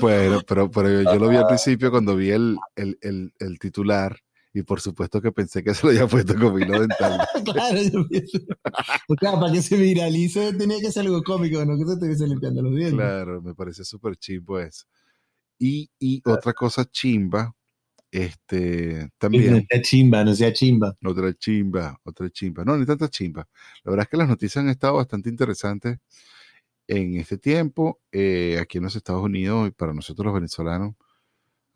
Bueno, 0.00 0.42
pero, 0.46 0.70
pero 0.70 0.90
yo, 0.90 1.02
yo 1.04 1.18
lo 1.18 1.28
vi 1.28 1.36
al 1.36 1.46
principio 1.46 1.90
cuando 1.90 2.16
vi 2.16 2.30
el, 2.30 2.56
el, 2.76 2.98
el, 3.00 3.32
el 3.38 3.58
titular 3.58 4.16
y 4.52 4.62
por 4.64 4.80
supuesto 4.80 5.22
que 5.22 5.32
pensé 5.32 5.64
que 5.64 5.72
se 5.72 5.86
lo 5.86 5.90
había 5.92 6.06
puesto 6.06 6.34
como 6.34 6.58
hilo 6.58 6.80
dental. 6.80 7.18
claro, 7.50 7.78
yo 7.80 8.06
pienso. 8.08 8.38
O 9.08 9.14
sea, 9.18 9.40
para 9.40 9.50
que 9.52 9.62
se 9.62 9.76
viralice 9.76 10.52
tenía 10.52 10.78
que 10.80 10.92
ser 10.92 11.06
algo 11.06 11.22
cómico, 11.22 11.64
no 11.64 11.78
que 11.78 11.86
se 11.86 11.94
estuviese 11.94 12.26
limpiando 12.26 12.60
los 12.62 12.74
dientes. 12.74 12.94
Claro, 12.98 13.40
me 13.40 13.54
parece 13.54 13.84
súper 13.84 14.16
chimbo 14.16 14.58
eso. 14.60 14.84
Y, 15.64 15.88
y 16.00 16.20
otra 16.28 16.52
cosa 16.54 16.84
chimba, 16.90 17.54
este, 18.10 19.04
No 19.04 19.10
también, 19.16 19.64
sea 19.70 19.80
chimba, 19.80 20.24
no 20.24 20.34
sea 20.34 20.52
chimba. 20.52 20.96
otra 21.04 21.32
chimba, 21.34 22.00
otra 22.02 22.28
chimba. 22.30 22.64
No, 22.64 22.76
ni 22.76 22.84
tanta 22.84 23.08
chimba. 23.08 23.48
La 23.84 23.90
verdad 23.90 24.04
es 24.04 24.10
que 24.10 24.16
las 24.16 24.28
noticias 24.28 24.62
han 24.64 24.68
estado 24.70 24.94
bastante 24.94 25.28
interesantes 25.30 25.98
en 26.88 27.14
este 27.14 27.38
tiempo, 27.38 28.00
eh, 28.10 28.58
aquí 28.60 28.78
en 28.78 28.84
los 28.84 28.96
Estados 28.96 29.22
Unidos 29.22 29.68
y 29.68 29.70
para 29.70 29.94
nosotros 29.94 30.24
los 30.26 30.34
venezolanos. 30.34 30.96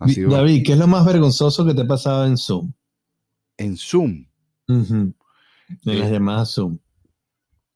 Sido 0.08 0.32
David, 0.32 0.64
¿qué 0.66 0.72
es 0.72 0.78
lo 0.78 0.88
más 0.88 1.06
vergonzoso 1.06 1.64
que 1.64 1.72
te 1.72 1.82
ha 1.82 1.86
pasado 1.86 2.26
en 2.26 2.36
Zoom? 2.36 2.72
en 3.56 3.76
Zoom. 3.76 4.26
En 4.68 5.14
las 5.84 6.10
llamadas 6.10 6.52
Zoom. 6.54 6.78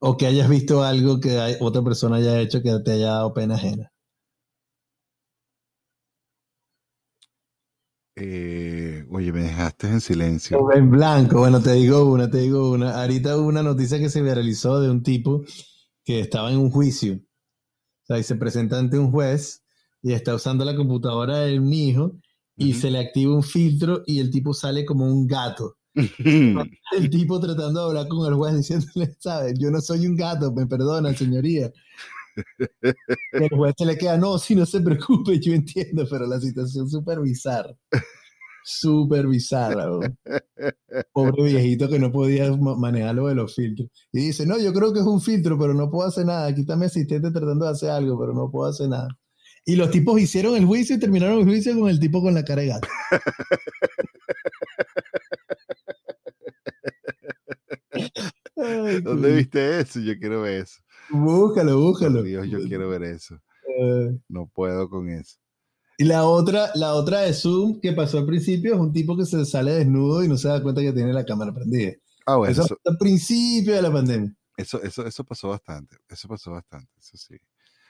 O 0.00 0.16
que 0.16 0.26
hayas 0.26 0.48
visto 0.50 0.82
algo 0.82 1.20
que 1.20 1.38
hay- 1.38 1.56
otra 1.60 1.82
persona 1.82 2.16
haya 2.16 2.40
hecho 2.40 2.62
que 2.62 2.76
te 2.84 2.90
haya 2.92 3.06
dado 3.06 3.32
pena 3.32 3.54
ajena. 3.54 3.92
Eh, 8.22 9.06
oye, 9.10 9.32
me 9.32 9.40
dejaste 9.40 9.86
en 9.88 10.00
silencio. 10.00 10.58
En 10.72 10.90
blanco, 10.90 11.38
bueno, 11.38 11.62
te 11.62 11.72
digo 11.72 12.04
una, 12.04 12.30
te 12.30 12.38
digo 12.38 12.70
una. 12.70 13.00
Ahorita 13.00 13.36
hubo 13.38 13.48
una 13.48 13.62
noticia 13.62 13.98
que 13.98 14.10
se 14.10 14.20
viralizó 14.20 14.78
de 14.80 14.90
un 14.90 15.02
tipo 15.02 15.42
que 16.04 16.20
estaba 16.20 16.52
en 16.52 16.58
un 16.58 16.70
juicio. 16.70 17.14
O 17.14 18.06
sea, 18.06 18.18
y 18.18 18.22
se 18.22 18.36
presenta 18.36 18.78
ante 18.78 18.98
un 18.98 19.10
juez 19.10 19.62
y 20.02 20.12
está 20.12 20.34
usando 20.34 20.66
la 20.66 20.76
computadora 20.76 21.38
de 21.38 21.60
mi 21.60 21.88
hijo 21.88 22.12
y 22.56 22.72
Ujú. 22.72 22.80
se 22.80 22.90
le 22.90 22.98
activa 22.98 23.34
un 23.34 23.42
filtro 23.42 24.02
y 24.06 24.18
el 24.20 24.30
tipo 24.30 24.52
sale 24.52 24.84
como 24.84 25.06
un 25.06 25.26
gato. 25.26 25.78
El 25.94 27.10
tipo 27.10 27.40
tratando 27.40 27.80
de 27.80 27.86
hablar 27.86 28.08
con 28.08 28.26
el 28.26 28.34
juez 28.34 28.56
diciéndole, 28.56 29.16
¿sabes? 29.18 29.54
Yo 29.58 29.70
no 29.70 29.80
soy 29.80 30.06
un 30.06 30.14
gato, 30.16 30.52
me 30.52 30.66
perdona, 30.66 31.14
señoría. 31.14 31.72
El 33.32 33.49
juez 33.50 33.75
se 33.76 33.87
le 33.87 33.96
queda, 33.99 34.16
no, 34.18 34.38
sí, 34.38 34.54
no 34.54 34.66
se 34.66 34.80
preocupe, 34.80 35.38
yo 35.40 35.52
entiendo, 35.54 36.06
pero 36.08 36.26
la 36.26 36.40
situación 36.40 36.87
es 36.87 36.92
súper 36.92 37.20
bizarra. 37.20 37.75
Súper 38.64 39.26
bizarra, 39.26 39.87
bro. 39.87 40.00
Pobre 41.12 41.44
viejito 41.44 41.88
que 41.88 41.99
no 41.99 42.12
podía 42.12 42.50
ma- 42.56 42.76
manejar 42.76 43.14
lo 43.14 43.26
de 43.28 43.34
los 43.34 43.54
filtros. 43.54 43.88
Y 44.12 44.26
dice, 44.26 44.46
no, 44.46 44.58
yo 44.58 44.72
creo 44.72 44.92
que 44.92 45.00
es 45.00 45.06
un 45.06 45.20
filtro, 45.20 45.58
pero 45.58 45.75
no 45.75 45.90
puedo 45.90 46.08
hacer 46.08 46.26
nada. 46.26 46.46
Aquí 46.46 46.60
está 46.62 46.76
mi 46.76 46.84
asistente 46.87 47.30
tratando 47.30 47.64
de 47.64 47.70
hacer 47.72 47.90
algo, 47.90 48.18
pero 48.20 48.34
no 48.34 48.50
puedo 48.50 48.68
hacer 48.70 48.88
nada. 48.88 49.08
Y 49.64 49.76
los 49.76 49.90
tipos 49.90 50.20
hicieron 50.20 50.56
el 50.56 50.66
juicio 50.66 50.96
y 50.96 51.00
terminaron 51.00 51.38
el 51.40 51.44
juicio 51.44 51.78
con 51.78 51.88
el 51.88 52.00
tipo 52.00 52.22
con 52.22 52.34
la 52.34 52.44
cara 52.44 52.62
de 52.62 52.68
gato. 52.68 52.88
Ay, 58.56 59.00
¿Dónde 59.00 59.32
viste 59.34 59.80
eso? 59.80 60.00
Yo 60.00 60.18
quiero 60.18 60.42
ver 60.42 60.62
eso. 60.62 60.80
Búscalo, 61.12 61.78
búscalo. 61.80 62.22
Dios, 62.22 62.48
yo 62.48 62.58
quiero 62.66 62.88
ver 62.88 63.02
eso. 63.04 63.36
Eh, 63.78 64.16
No 64.28 64.46
puedo 64.52 64.88
con 64.88 65.08
eso. 65.08 65.36
y 65.98 66.04
la 66.04 66.24
otra, 66.24 66.70
la 66.74 66.94
otra 66.94 67.20
de 67.20 67.32
Zoom 67.34 67.80
que 67.80 67.92
pasó 67.92 68.18
al 68.18 68.26
principio 68.26 68.74
es 68.74 68.80
un 68.80 68.92
tipo 68.92 69.16
que 69.16 69.24
se 69.26 69.44
sale 69.44 69.72
desnudo 69.72 70.22
y 70.24 70.28
no 70.28 70.36
se 70.36 70.48
da 70.48 70.62
cuenta 70.62 70.80
que 70.80 70.92
tiene 70.92 71.12
la 71.12 71.24
cámara 71.24 71.52
prendida. 71.52 71.92
Ah, 72.26 72.36
bueno, 72.36 72.52
Eso 72.52 72.64
eso, 72.64 72.78
al 72.84 72.96
principio 72.98 73.74
de 73.74 73.82
la 73.82 73.92
pandemia. 73.92 74.34
eso, 74.56 74.82
eso, 74.82 75.04
eso 75.06 75.24
pasó 75.24 75.48
bastante. 75.48 75.96
Eso 76.08 76.28
pasó 76.28 76.52
bastante. 76.52 76.88
Eso 76.98 77.16
sí. 77.16 77.36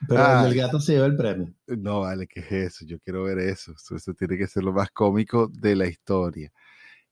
Pero 0.09 0.23
Ah. 0.25 0.45
el 0.49 0.55
gato 0.55 0.81
se 0.81 0.93
lleva 0.95 1.07
el 1.07 1.17
premio. 1.17 1.53
No, 1.67 2.01
vale, 2.01 2.27
¿qué 2.27 2.41
es 2.41 2.51
eso? 2.53 2.85
Yo 2.87 2.99
quiero 3.01 3.25
ver 3.25 3.39
eso. 3.39 3.73
Eso, 3.95 4.15
tiene 4.15 4.39
que 4.39 4.47
ser 4.47 4.63
lo 4.65 4.73
más 4.73 4.91
cómico 4.91 5.49
de 5.53 5.77
la 5.77 5.87
historia. 5.87 6.51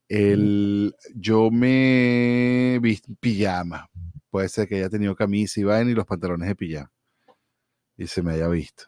El, 0.09 0.95
yo 1.15 1.51
me 1.51 2.79
vi 2.81 2.99
pijama. 3.21 3.89
Puede 4.31 4.49
ser 4.49 4.69
que 4.69 4.77
haya 4.77 4.91
tenido 4.91 5.15
camisa 5.17 5.61
y 5.61 5.65
vaina 5.65 5.91
y 5.91 5.95
los 5.95 6.07
pantalones 6.07 6.49
de 6.49 6.55
pijama. 6.57 6.93
Y 7.97 8.07
se 8.07 8.23
me 8.23 8.33
haya 8.35 8.49
visto. 8.49 8.85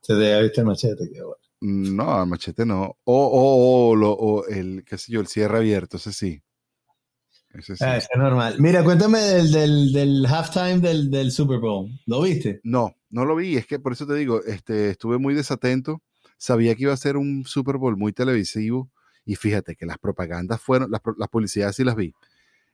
Se 0.00 0.14
te 0.14 0.32
había 0.34 0.42
visto 0.42 0.60
el 0.62 0.66
machete, 0.66 1.10
qué 1.12 1.22
bueno. 1.22 1.36
No, 1.60 2.12
al 2.14 2.26
machete 2.26 2.66
no. 2.66 2.96
O, 3.04 3.26
o, 3.26 3.90
o, 3.90 3.94
lo- 3.96 4.12
o 4.12 4.46
el, 4.46 4.84
qué 4.84 4.98
sé 4.98 5.12
yo, 5.12 5.20
el 5.20 5.28
cierre 5.28 5.58
abierto, 5.58 5.96
ese 5.96 6.12
sí. 6.12 6.42
Ese 7.50 7.76
sí. 7.76 7.84
Ah, 7.86 7.98
es 7.98 8.08
normal. 8.16 8.56
Mira, 8.58 8.82
cuéntame 8.82 9.18
del, 9.20 9.52
del, 9.52 9.92
del 9.92 10.26
halftime 10.26 10.78
del, 10.80 11.10
del 11.10 11.30
Super 11.30 11.58
Bowl. 11.58 11.88
¿Lo 12.06 12.22
viste? 12.22 12.60
No, 12.64 12.96
no 13.10 13.24
lo 13.24 13.36
vi. 13.36 13.56
Es 13.56 13.66
que 13.66 13.78
por 13.78 13.92
eso 13.92 14.06
te 14.06 14.14
digo, 14.14 14.42
este, 14.42 14.90
estuve 14.90 15.18
muy 15.18 15.34
desatento. 15.34 16.02
Sabía 16.38 16.74
que 16.74 16.84
iba 16.84 16.92
a 16.94 16.96
ser 16.96 17.16
un 17.16 17.44
Super 17.44 17.76
Bowl 17.76 17.96
muy 17.96 18.12
televisivo. 18.12 18.90
Y 19.24 19.36
fíjate 19.36 19.76
que 19.76 19.86
las 19.86 19.98
propagandas 19.98 20.60
fueron, 20.60 20.90
las, 20.90 21.00
las 21.16 21.28
publicidades 21.28 21.76
sí 21.76 21.84
las 21.84 21.94
vi. 21.94 22.12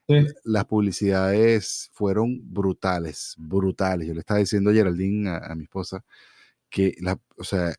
Sí. 0.09 0.27
Las 0.45 0.65
publicidades 0.65 1.91
fueron 1.93 2.41
brutales, 2.43 3.35
brutales. 3.37 4.09
Yo 4.09 4.15
le 4.15 4.21
estaba 4.21 4.41
diciendo 4.41 4.71
a 4.71 4.73
Geraldine, 4.73 5.29
a, 5.29 5.37
a 5.39 5.55
mi 5.55 5.65
esposa, 5.65 6.03
que 6.71 6.95
la, 7.01 7.21
o 7.37 7.45
sea, 7.45 7.75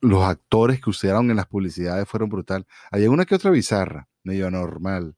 los 0.00 0.22
actores 0.22 0.80
que 0.80 0.90
usaron 0.90 1.30
en 1.30 1.36
las 1.36 1.46
publicidades 1.46 2.08
fueron 2.08 2.28
brutales. 2.28 2.66
Había 2.90 3.10
una 3.10 3.24
que 3.24 3.34
otra 3.34 3.50
bizarra, 3.50 4.08
medio 4.22 4.46
anormal. 4.46 5.14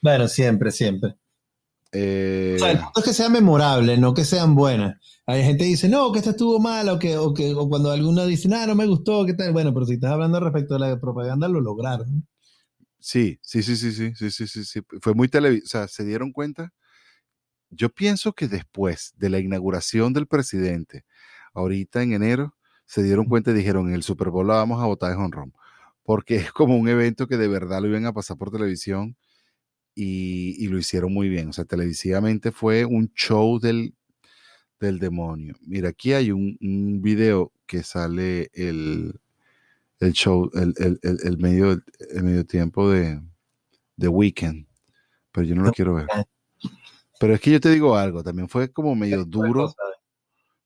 Bueno, 0.00 0.28
siempre, 0.28 0.70
siempre. 0.70 1.16
Eh, 1.92 2.54
O 2.56 2.58
sea, 2.58 2.70
el 2.70 2.78
punto 2.78 3.00
es 3.00 3.04
que 3.04 3.12
sean 3.12 3.32
memorables, 3.32 3.98
no 3.98 4.14
que 4.14 4.24
sean 4.24 4.54
buenas. 4.54 4.98
Hay 5.26 5.44
gente 5.44 5.64
que 5.64 5.70
dice, 5.70 5.88
no, 5.88 6.10
que 6.10 6.18
esta 6.18 6.30
estuvo 6.30 6.58
mala, 6.58 6.94
o 6.94 6.98
que, 6.98 7.16
o 7.18 7.34
que 7.34 7.52
o 7.54 7.68
cuando 7.68 7.90
alguno 7.90 8.24
dice, 8.26 8.48
no, 8.48 8.66
no 8.66 8.74
me 8.74 8.86
gustó, 8.86 9.26
¿qué 9.26 9.34
tal? 9.34 9.52
Bueno, 9.52 9.72
pero 9.74 9.86
si 9.86 9.94
estás 9.94 10.10
hablando 10.12 10.40
respecto 10.40 10.74
a 10.74 10.78
la 10.78 10.98
propaganda, 10.98 11.48
lo 11.48 11.60
lograron. 11.60 12.26
Sí, 13.02 13.38
sí, 13.42 13.62
sí, 13.64 13.74
sí, 13.76 13.92
sí, 13.92 14.12
sí, 14.14 14.30
sí, 14.30 14.46
sí, 14.46 14.64
sí. 14.64 14.80
Fue 15.00 15.14
muy 15.14 15.28
televisivo. 15.28 15.64
O 15.66 15.68
sea, 15.68 15.88
se 15.88 16.04
dieron 16.04 16.32
cuenta. 16.32 16.72
Yo 17.70 17.88
pienso 17.90 18.34
que 18.34 18.48
después 18.48 19.14
de 19.16 19.30
la 19.30 19.38
inauguración 19.40 20.12
del 20.12 20.26
presidente, 20.26 21.04
ahorita 21.54 22.02
en 22.02 22.12
enero, 22.12 22.54
se 22.86 23.02
dieron 23.02 23.26
cuenta 23.26 23.50
y 23.52 23.54
dijeron, 23.54 23.88
en 23.88 23.94
el 23.94 24.02
Super 24.02 24.30
Bowl 24.30 24.46
la 24.46 24.54
vamos 24.56 24.82
a 24.82 24.86
votar 24.86 25.10
de 25.10 25.16
honrón. 25.16 25.54
Porque 26.04 26.36
es 26.36 26.52
como 26.52 26.76
un 26.76 26.88
evento 26.88 27.26
que 27.28 27.36
de 27.38 27.48
verdad 27.48 27.80
lo 27.82 27.88
iban 27.88 28.06
a 28.06 28.12
pasar 28.12 28.36
por 28.38 28.50
televisión 28.50 29.16
y, 29.94 30.56
y 30.64 30.68
lo 30.68 30.78
hicieron 30.78 31.12
muy 31.14 31.28
bien. 31.30 31.50
O 31.50 31.54
sea, 31.54 31.66
televisivamente 31.66 32.52
fue 32.52 32.84
un 32.86 33.12
show 33.14 33.60
del, 33.60 33.94
del 34.80 35.00
demonio. 35.00 35.56
Mira, 35.66 35.90
aquí 35.90 36.14
hay 36.14 36.32
un, 36.32 36.58
un 36.62 37.02
video 37.02 37.52
que 37.66 37.82
sale 37.84 38.50
el, 38.54 39.20
el 40.02 40.12
show, 40.12 40.50
el, 40.54 40.74
el, 40.78 40.98
el, 41.02 41.18
el 41.22 41.38
medio, 41.38 41.72
el 42.10 42.22
medio 42.22 42.44
tiempo 42.44 42.90
de, 42.90 43.20
de 43.96 44.08
Weekend, 44.08 44.66
pero 45.30 45.46
yo 45.46 45.54
no 45.54 45.62
lo 45.62 45.72
quiero 45.72 45.94
ver. 45.94 46.06
Pero 47.20 47.34
es 47.34 47.40
que 47.40 47.52
yo 47.52 47.60
te 47.60 47.70
digo 47.70 47.96
algo, 47.96 48.22
también 48.22 48.48
fue 48.48 48.72
como 48.72 48.94
medio 48.94 49.24
duro, 49.24 49.72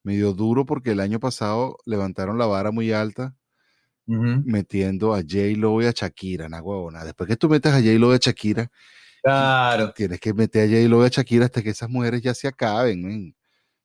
medio 0.03 0.33
duro 0.33 0.65
porque 0.65 0.93
el 0.93 1.01
año 1.01 1.21
pasado 1.21 1.77
levantaron 1.85 2.39
la 2.39 2.47
vara 2.47 2.71
muy 2.71 2.93
alta 2.93 3.35
metiendo 4.07 5.15
a 5.15 5.19
J-Lo 5.19 5.83
y 5.83 5.87
a 5.87 5.91
Shakira, 5.91 6.49
na 6.49 6.63
huevona. 6.63 7.05
Después 7.05 7.29
que 7.29 7.37
tú 7.37 7.49
metes 7.49 7.73
a 7.73 7.81
J-Lo 7.81 8.13
y 8.13 8.15
a 8.15 8.19
Shakira 8.19 8.71
Claro. 9.23 9.93
Tienes 9.93 10.21
que 10.21 10.33
meter 10.33 10.69
a 10.69 10.73
J-Lo 10.73 11.03
y 11.03 11.07
a 11.07 11.09
Shakira 11.09 11.47
hasta 11.47 11.61
que 11.61 11.71
esas 11.71 11.91
mujeres 11.91 12.23
ya 12.23 12.33
se 12.33 12.47
acaben. 12.47 13.35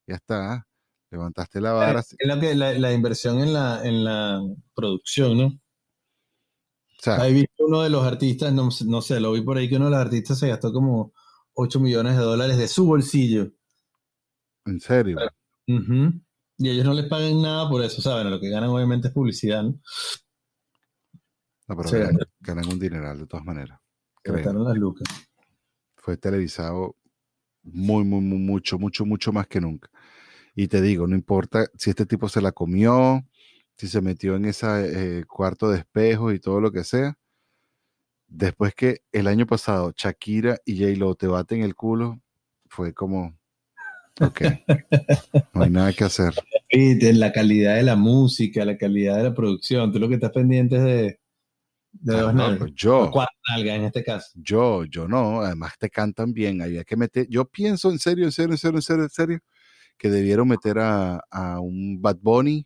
Ya 0.05 0.15
está. 0.15 0.67
Levantaste 1.11 1.59
la 1.59 1.73
vara. 1.73 1.99
Es 1.99 2.15
lo 2.21 2.39
que 2.39 2.55
la, 2.55 2.73
la 2.73 2.93
inversión 2.93 3.39
en 3.39 3.53
la, 3.53 3.85
en 3.85 4.03
la 4.05 4.41
producción, 4.73 5.37
¿no? 5.37 5.45
O 5.47 7.03
sea, 7.03 7.21
Ahí 7.21 7.33
vi 7.33 7.45
uno 7.57 7.81
de 7.81 7.89
los 7.89 8.05
artistas, 8.05 8.53
no, 8.53 8.69
no 8.85 9.01
sé, 9.01 9.19
lo 9.19 9.33
vi 9.33 9.41
por 9.41 9.57
ahí 9.57 9.67
que 9.67 9.75
uno 9.75 9.85
de 9.85 9.91
los 9.91 9.99
artistas 9.99 10.39
se 10.39 10.47
gastó 10.47 10.71
como 10.71 11.13
8 11.53 11.79
millones 11.79 12.15
de 12.15 12.23
dólares 12.23 12.57
de 12.57 12.67
su 12.67 12.85
bolsillo. 12.85 13.51
en 14.65 14.79
serio. 14.79 15.17
Ujú. 15.67 16.13
Y 16.57 16.69
ellos 16.69 16.85
no 16.85 16.93
les 16.93 17.07
pagan 17.07 17.41
nada 17.41 17.67
por 17.69 17.83
eso, 17.83 18.01
¿saben? 18.01 18.29
Lo 18.29 18.39
que 18.39 18.49
ganan 18.49 18.69
obviamente 18.69 19.07
es 19.09 19.13
publicidad, 19.13 19.63
¿no? 19.63 19.79
No, 21.67 21.75
pero 21.77 21.89
Sí. 21.89 21.97
ganan, 21.97 22.17
ganan 22.39 22.67
un 22.67 22.79
dineral 22.79 23.17
de 23.17 23.27
todas 23.27 23.45
maneras. 23.45 23.79
Gastaron 24.23 24.63
las 24.63 24.75
lucas. 24.77 25.07
Fue 25.95 26.15
televisado 26.17 26.95
muy, 27.63 28.03
muy, 28.03 28.21
muy, 28.21 28.39
mucho, 28.39 28.77
mucho, 28.79 29.05
mucho 29.05 29.31
más 29.33 29.47
que 29.47 29.59
nunca. 29.59 29.89
Y 30.55 30.67
te 30.67 30.81
digo, 30.81 31.07
no 31.07 31.15
importa 31.15 31.67
si 31.77 31.89
este 31.91 32.05
tipo 32.05 32.27
se 32.29 32.41
la 32.41 32.51
comió, 32.51 33.25
si 33.77 33.87
se 33.87 34.01
metió 34.01 34.35
en 34.35 34.45
ese 34.45 35.23
cuarto 35.27 35.69
de 35.69 35.79
espejo 35.79 36.31
y 36.31 36.39
todo 36.39 36.59
lo 36.59 36.71
que 36.71 36.83
sea. 36.83 37.17
Después 38.27 38.73
que 38.75 39.01
el 39.11 39.27
año 39.27 39.45
pasado 39.45 39.93
Shakira 39.95 40.57
y 40.65 40.79
J-Lo 40.79 41.15
te 41.15 41.27
baten 41.27 41.63
el 41.63 41.75
culo, 41.75 42.21
fue 42.67 42.93
como, 42.93 43.37
ok, 44.21 44.41
no 45.53 45.63
hay 45.63 45.69
nada 45.69 45.91
que 45.93 46.05
hacer. 46.05 46.33
Y 46.69 46.95
de 46.95 47.13
la 47.13 47.31
calidad 47.33 47.75
de 47.75 47.83
la 47.83 47.95
música, 47.97 48.63
la 48.63 48.77
calidad 48.77 49.17
de 49.17 49.23
la 49.23 49.33
producción. 49.33 49.91
Tú 49.91 49.99
lo 49.99 50.07
que 50.07 50.15
estás 50.15 50.31
pendiente 50.31 50.77
es 50.77 50.83
de, 50.83 51.19
de 51.93 52.15
Ah, 52.15 52.21
dos 52.21 52.33
no, 52.33 52.47
nalgas. 52.49 52.71
yo, 52.73 53.09
cuatro 53.11 53.35
nalgas 53.49 53.75
en 53.75 53.83
este 53.85 54.03
caso. 54.03 54.29
yo, 54.35 54.85
yo 54.85 55.07
no, 55.09 55.41
además 55.41 55.73
te 55.77 55.89
cantan 55.89 56.31
bien, 56.33 56.61
había 56.61 56.83
que 56.85 56.95
meter, 56.95 57.27
yo 57.29 57.45
pienso 57.45 57.91
en 57.91 57.99
serio, 57.99 58.25
en 58.25 58.31
serio, 58.31 58.53
en 58.53 58.57
serio, 58.57 58.77
en 58.77 58.81
serio, 58.83 59.03
en 59.03 59.09
serio, 59.09 59.39
que 60.01 60.09
debieron 60.09 60.47
meter 60.47 60.79
a, 60.79 61.17
a 61.29 61.59
un 61.61 62.01
Bad 62.01 62.17
Bunny 62.23 62.65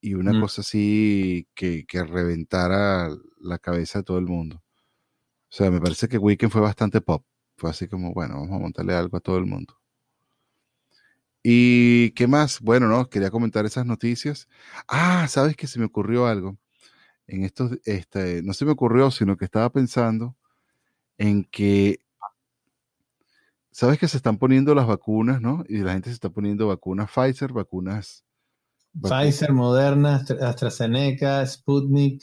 y 0.00 0.14
una 0.14 0.34
Mm. 0.34 0.40
cosa 0.42 0.62
así 0.62 1.48
que, 1.54 1.84
que 1.86 2.04
reventara 2.04 3.10
la 3.40 3.58
cabeza 3.58 4.00
de 4.00 4.04
todo 4.04 4.18
el 4.18 4.26
mundo. 4.26 4.58
O 5.50 5.56
sea, 5.56 5.70
me 5.70 5.80
parece 5.80 6.08
que 6.08 6.18
Weekend 6.18 6.52
fue 6.52 6.60
bastante 6.62 7.00
pop. 7.00 7.24
Fue 7.56 7.70
así 7.70 7.88
como, 7.88 8.12
bueno, 8.14 8.36
vamos 8.36 8.52
a 8.56 8.58
montarle 8.60 8.94
algo 8.94 9.16
a 9.18 9.20
todo 9.20 9.38
el 9.38 9.46
mundo. 9.46 9.78
¿Y 11.42 12.10
qué 12.12 12.26
más? 12.26 12.60
Bueno, 12.60 12.88
no, 12.88 13.08
quería 13.10 13.30
comentar 13.30 13.66
esas 13.66 13.84
noticias. 13.86 14.48
Ah, 14.88 15.26
¿sabes 15.28 15.56
que 15.56 15.66
se 15.66 15.78
me 15.78 15.84
ocurrió 15.86 16.26
algo? 16.26 16.58
En 17.26 17.44
estos, 17.44 17.78
este, 17.86 18.42
no 18.42 18.54
se 18.54 18.64
me 18.66 18.72
ocurrió, 18.72 19.10
sino 19.10 19.36
que 19.36 19.46
estaba 19.46 19.70
pensando 19.72 20.36
en 21.18 21.44
que, 21.44 22.00
¿sabes 23.74 23.98
que 23.98 24.08
se 24.08 24.16
están 24.16 24.38
poniendo 24.38 24.74
las 24.74 24.86
vacunas, 24.86 25.40
no? 25.40 25.64
Y 25.68 25.78
la 25.78 25.92
gente 25.94 26.08
se 26.10 26.14
está 26.14 26.30
poniendo 26.30 26.68
vacunas 26.68 27.10
Pfizer, 27.10 27.52
vacunas... 27.52 28.24
vacu- 28.94 29.10
Pfizer, 29.26 29.52
Moderna, 29.52 30.16
Astra- 30.16 30.48
AstraZeneca, 30.48 31.44
Sputnik, 31.46 32.22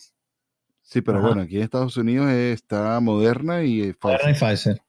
Sí, 0.81 1.01
pero 1.01 1.19
Ajá. 1.19 1.27
bueno, 1.27 1.41
aquí 1.43 1.57
en 1.57 1.63
Estados 1.63 1.95
Unidos 1.97 2.29
está 2.31 2.99
Moderna 2.99 3.63
y 3.63 3.81
eh, 3.83 3.95
Moderna 4.03 4.31
y 4.31 4.33
Pfizer. 4.33 4.75
Pfizer. 4.75 4.81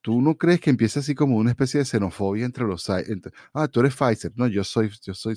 ¿Tú 0.00 0.20
no 0.22 0.36
crees 0.36 0.60
que 0.60 0.70
empieza 0.70 1.00
así 1.00 1.14
como 1.14 1.36
una 1.36 1.50
especie 1.50 1.78
de 1.80 1.84
xenofobia 1.86 2.44
entre 2.46 2.64
los... 2.64 2.88
entre- 2.88 3.32
ah, 3.52 3.68
tú 3.68 3.80
eres 3.80 3.94
Pfizer. 3.94 4.32
No, 4.36 4.46
yo 4.46 4.64
soy, 4.64 4.90
yo 5.02 5.14
soy 5.14 5.34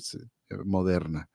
eh, 0.50 0.56
Moderna. 0.64 1.28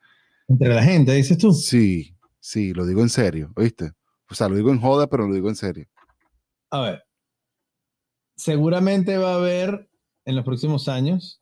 Entre 0.50 0.74
la 0.74 0.84
gente, 0.84 1.14
dices 1.14 1.38
tú. 1.38 1.54
Sí, 1.54 2.16
sí, 2.40 2.74
lo 2.74 2.86
digo 2.86 3.02
en 3.02 3.10
serio, 3.10 3.52
¿oíste? 3.56 3.92
O 4.30 4.36
sea, 4.36 4.50
lo 4.50 4.56
digo 4.56 4.72
en 4.72 4.80
joda, 4.82 5.08
pero 5.08 5.28
lo 5.28 5.34
digo 5.34 5.50
en 5.50 5.56
serio. 5.56 5.88
A 6.72 6.82
ver. 6.82 7.07
Seguramente 8.38 9.18
va 9.18 9.34
a 9.34 9.38
haber 9.38 9.90
en 10.26 10.36
los 10.36 10.46
próximos 10.46 10.88
años, 10.88 11.42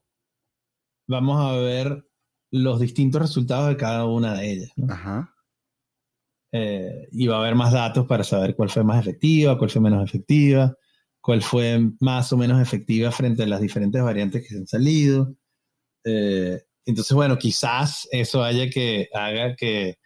vamos 1.08 1.40
a 1.40 1.58
ver 1.58 2.08
los 2.52 2.80
distintos 2.80 3.22
resultados 3.22 3.70
de 3.70 3.78
cada 3.78 4.06
una 4.06 4.34
de 4.36 4.52
ellas. 4.52 4.72
¿no? 4.76 4.94
Ajá. 4.94 5.36
Eh, 6.52 7.10
y 7.12 7.28
va 7.28 7.36
a 7.36 7.40
haber 7.40 7.56
más 7.56 7.74
datos 7.74 8.08
para 8.08 8.24
saber 8.24 8.56
cuál 8.56 8.70
fue 8.70 8.84
más 8.84 9.02
efectiva, 9.02 9.58
cuál 9.58 9.70
fue 9.70 9.82
menos 9.82 10.04
efectiva, 10.04 10.78
cuál 11.20 11.42
fue 11.42 11.92
más 12.00 12.32
o 12.32 12.38
menos 12.38 12.62
efectiva 12.62 13.12
frente 13.12 13.44
a 13.44 13.48
las 13.48 13.60
diferentes 13.60 14.02
variantes 14.02 14.42
que 14.42 14.50
se 14.50 14.58
han 14.58 14.68
salido. 14.68 15.36
Eh, 16.06 16.62
entonces, 16.86 17.14
bueno, 17.14 17.38
quizás 17.38 18.08
eso 18.12 18.44
haya 18.44 18.70
que 18.70 19.10
haga 19.14 19.56
que, 19.56 19.98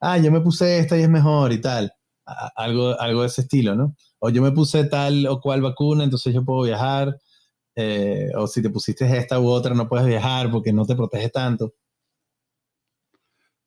ah, 0.00 0.18
yo 0.18 0.30
me 0.30 0.40
puse 0.40 0.78
esta 0.78 0.98
y 0.98 1.02
es 1.02 1.08
mejor 1.08 1.52
y 1.52 1.60
tal. 1.60 1.92
A- 2.26 2.52
algo, 2.56 2.98
algo 3.00 3.20
de 3.22 3.26
ese 3.26 3.42
estilo, 3.42 3.74
¿no? 3.74 3.94
O 4.18 4.30
yo 4.30 4.40
me 4.42 4.52
puse 4.52 4.84
tal 4.84 5.26
o 5.26 5.40
cual 5.40 5.60
vacuna, 5.62 6.04
entonces 6.04 6.32
yo 6.34 6.44
puedo 6.44 6.62
viajar. 6.62 7.18
Eh, 7.76 8.30
o 8.36 8.46
si 8.46 8.62
te 8.62 8.70
pusiste 8.70 9.04
esta 9.18 9.40
u 9.40 9.48
otra, 9.48 9.74
no 9.74 9.88
puedes 9.88 10.06
viajar 10.06 10.50
porque 10.50 10.72
no 10.72 10.86
te 10.86 10.94
protege 10.96 11.28
tanto. 11.28 11.74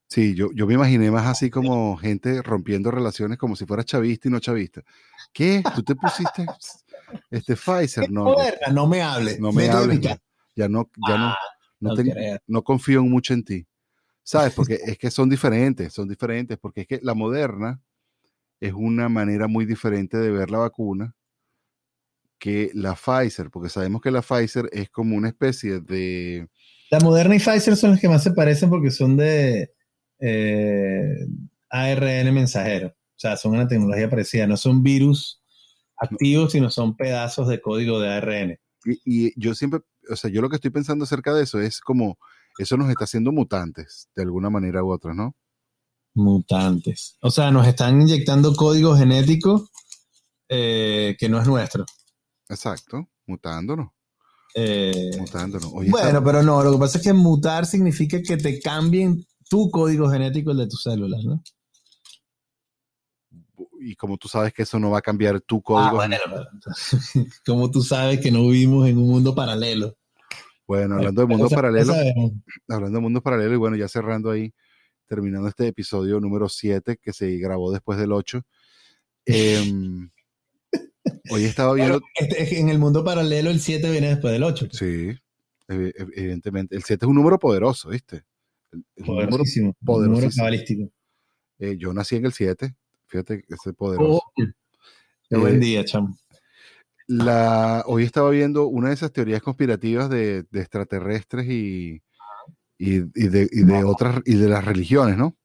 Sí, 0.10 0.36
yo, 0.36 0.50
yo 0.54 0.66
me 0.66 0.76
imaginé 0.76 1.12
más 1.12 1.28
así 1.28 1.50
como 1.50 1.98
gente 1.98 2.42
rompiendo 2.42 2.92
relaciones 2.92 3.38
como 3.38 3.56
si 3.56 3.66
fuera 3.66 3.84
chavista 3.84 4.28
y 4.28 4.32
no 4.32 4.40
chavista. 4.40 4.82
¿Qué? 5.34 5.64
¿Tú 5.76 5.84
te 5.84 5.96
pusiste 5.96 6.48
este 7.30 7.56
Pfizer? 7.56 8.10
No, 8.10 8.24
Moderna, 8.26 8.68
no 8.74 8.88
me 8.88 9.02
hables. 9.02 9.40
no 9.40 9.52
me 9.52 9.70
hables. 9.70 10.00
casa. 10.00 10.22
Ya 10.56 10.68
no, 10.70 10.90
ya 11.08 11.18
no, 11.18 11.28
Ah, 11.28 11.38
no, 11.80 11.90
no 11.90 11.96
te- 11.96 12.04
creo. 12.12 12.38
no 12.48 12.64
confío 12.64 13.04
mucho 13.04 13.34
en 13.34 13.44
ti. 13.44 13.68
¿Sabes? 14.24 14.54
Porque 14.54 14.76
es 14.86 14.98
que 14.98 15.12
son 15.12 15.30
diferentes, 15.30 15.94
son 15.94 16.08
diferentes, 16.08 16.58
porque 16.58 16.82
es 16.82 16.88
que 16.88 17.00
la 17.04 17.14
moderna 17.14 17.80
es 18.60 18.74
una 18.74 19.10
manera 19.10 19.48
muy 19.48 19.66
diferente 19.66 20.18
de 20.18 20.32
ver 20.32 20.50
la 20.50 20.60
vacuna 20.60 21.16
que 22.40 22.70
la 22.74 22.96
Pfizer, 22.96 23.50
porque 23.50 23.70
sabemos 23.70 24.02
que 24.02 24.12
la 24.12 24.22
Pfizer 24.22 24.70
es 24.72 24.90
como 24.90 25.16
una 25.16 25.30
especie 25.30 25.80
de... 25.80 26.48
La 26.92 27.00
Moderna 27.00 27.36
y 27.36 27.40
Pfizer 27.40 27.76
son 27.76 27.92
las 27.92 28.00
que 28.00 28.10
más 28.10 28.24
se 28.24 28.32
parecen 28.32 28.70
porque 28.70 28.92
son 28.92 29.18
de 29.18 29.72
eh, 30.20 31.28
ARN 31.70 32.34
mensajero. 32.34 32.88
O 32.90 33.20
sea, 33.20 33.36
son 33.36 33.54
una 33.54 33.68
tecnología 33.68 34.10
parecida. 34.10 34.48
No 34.48 34.56
son 34.56 34.84
virus 34.84 35.42
activos, 35.98 36.52
sino 36.52 36.70
son 36.70 36.96
pedazos 36.96 37.48
de 37.48 37.60
código 37.60 38.00
de 38.00 38.10
ARN. 38.10 38.60
Y, 38.86 39.00
y 39.04 39.34
yo 39.36 39.56
siempre, 39.56 39.82
o 40.10 40.16
sea, 40.16 40.30
yo 40.30 40.42
lo 40.42 40.50
que 40.50 40.56
estoy 40.56 40.72
pensando 40.72 41.04
acerca 41.04 41.34
de 41.34 41.44
eso 41.44 41.60
es 41.60 41.82
como, 41.82 42.18
eso 42.60 42.78
nos 42.78 42.90
está 42.90 43.06
haciendo 43.06 43.32
mutantes, 43.32 44.10
de 44.16 44.24
alguna 44.24 44.50
manera 44.50 44.84
u 44.84 44.92
otra, 44.92 45.14
¿no? 45.14 45.36
Mutantes. 46.18 47.18
O 47.22 47.32
sea, 47.32 47.52
nos 47.52 47.68
están 47.68 48.02
inyectando 48.02 48.56
código 48.56 48.96
genético 48.98 49.70
eh, 50.50 51.16
que 51.20 51.30
no 51.30 51.40
es 51.40 51.48
nuestro. 51.48 51.86
Exacto, 52.50 53.08
mutándonos, 53.26 53.90
Eh, 54.56 55.12
mutándonos. 55.20 55.70
Oye, 55.74 55.92
bueno, 55.92 56.24
pero 56.24 56.42
no, 56.44 56.64
lo 56.64 56.72
que 56.74 56.78
pasa 56.80 56.98
es 56.98 57.04
que 57.04 57.14
mutar 57.14 57.66
significa 57.66 58.22
que 58.22 58.38
te 58.38 58.60
cambien 58.60 59.26
tu 59.50 59.70
código 59.70 60.10
genético, 60.10 60.52
el 60.52 60.58
de 60.58 60.68
tus 60.68 60.84
células, 60.84 61.24
¿no? 61.24 61.42
y 63.80 63.96
como 63.96 64.18
tú 64.18 64.28
sabes 64.28 64.54
que 64.54 64.64
eso 64.64 64.80
no 64.80 64.90
va 64.90 64.98
a 65.00 65.02
cambiar 65.02 65.40
tu 65.42 65.58
Ah, 65.58 65.62
código. 65.64 65.96
bueno, 65.96 66.16
pero- 66.26 66.46
como 67.46 67.72
tú 67.72 67.82
sabes 67.82 68.20
que 68.20 68.32
no 68.32 68.42
vivimos 68.48 68.88
en 68.88 68.98
un 68.98 69.08
mundo 69.08 69.34
paralelo. 69.36 69.96
Bueno, 70.68 70.96
hablando 70.96 71.22
de 71.22 71.28
mundo 71.28 71.48
paralelo, 71.50 71.94
hablando 72.68 72.98
de 72.98 73.02
mundo 73.02 73.22
paralelo, 73.22 73.54
y 73.54 73.58
bueno, 73.58 73.78
ya 73.78 73.88
cerrando 73.88 74.30
ahí, 74.32 74.54
terminando 75.08 75.48
este 75.48 75.68
episodio 75.68 76.20
número 76.20 76.50
7 76.50 76.98
que 77.02 77.14
se 77.14 77.38
grabó 77.38 77.72
después 77.72 77.98
del 77.98 78.12
8. 78.12 78.42
em, 79.26 80.10
hoy 81.32 81.44
estaba 81.46 81.74
viendo, 81.74 82.02
Este, 82.16 82.44
es 82.44 82.52
en 82.54 82.70
el 82.70 82.80
mundo 82.80 83.04
paralelo 83.04 83.50
el 83.50 83.60
7 83.60 83.90
viene 83.90 84.10
después 84.10 84.34
del 84.34 84.44
8. 84.44 84.68
sí, 84.72 84.86
ev- 85.68 85.94
ev- 85.96 86.12
evidentemente, 86.16 86.76
el 86.76 86.84
7 86.84 87.06
es 87.06 87.10
un 87.10 87.16
número 87.16 87.40
poderoso, 87.40 87.90
¿viste? 87.90 88.18
Es 88.72 88.74
un 88.74 88.86
número- 89.06 89.28
Poderosísimo. 89.30 89.76
poderosísimo. 89.84 90.16
Número 90.22 90.36
cabalístico. 90.36 90.92
eh, 91.60 91.76
yo 91.78 91.94
nací 91.94 92.16
en 92.18 92.26
el 92.26 92.34
7, 92.34 92.76
fíjate 93.08 93.42
que 93.44 93.54
ese 93.56 93.74
poderoso. 93.74 94.22
Oh, 94.24 94.32
qué 94.36 94.44
Eh, 95.36 95.38
buen 95.38 95.60
día, 95.60 95.84
chamo. 95.86 96.16
La, 97.10 97.84
hoy 97.88 98.04
estaba 98.04 98.30
viendo 98.32 98.68
una 98.68 98.90
de 98.90 98.94
esas 98.96 99.14
teorías 99.14 99.42
conspirativas 99.42 100.10
de, 100.10 100.44
de 100.52 100.60
extraterrestres 100.60 101.48
y, 101.50 102.02
y, 102.78 102.98
y 102.98 103.28
de, 103.30 103.50
y 103.52 103.64
de 103.64 103.84
otras 103.84 104.22
y 104.26 104.36
de 104.36 104.50
las 104.50 104.66
religiones, 104.66 105.18
¿no? 105.18 105.36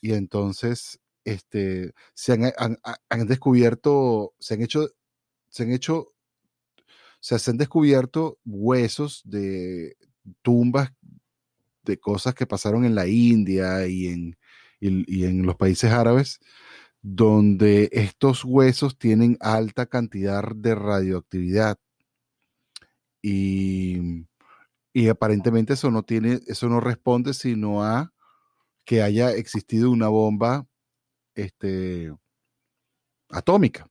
Y 0.00 0.12
entonces 0.14 1.00
este, 1.24 1.92
se 2.14 2.32
han, 2.32 2.44
han- 2.58 2.78
han 3.10 3.26
descubierto, 3.26 4.34
se 4.38 4.54
han 4.54 4.62
hecho, 4.62 4.88
se 5.50 5.64
han 5.64 5.72
hecho, 5.72 5.98
o 6.00 6.14
sea, 7.20 7.38
se 7.38 7.50
han 7.50 7.58
descubierto 7.58 8.38
huesos 8.44 9.22
de 9.24 9.96
tumbas 10.42 10.92
de 11.84 11.98
cosas 11.98 12.34
que 12.34 12.46
pasaron 12.46 12.84
en 12.84 12.94
la 12.94 13.06
India 13.08 13.86
y 13.86 14.08
en, 14.08 14.38
y, 14.80 15.20
y 15.22 15.24
en 15.24 15.44
los 15.46 15.56
países 15.56 15.92
árabes, 15.92 16.40
donde 17.02 17.88
estos 17.92 18.44
huesos 18.44 18.98
tienen 18.98 19.36
alta 19.40 19.86
cantidad 19.86 20.44
de 20.54 20.74
radioactividad. 20.74 21.78
Y, 23.22 24.26
y 24.92 25.08
aparentemente 25.08 25.74
eso 25.74 25.90
no 25.90 26.02
tiene, 26.02 26.40
eso 26.46 26.68
no 26.68 26.80
responde 26.80 27.34
sino 27.34 27.84
a 27.84 28.12
que 28.84 29.02
haya 29.02 29.32
existido 29.32 29.90
una 29.90 30.08
bomba 30.08 30.66
este, 31.34 32.12
atómica. 33.28 33.88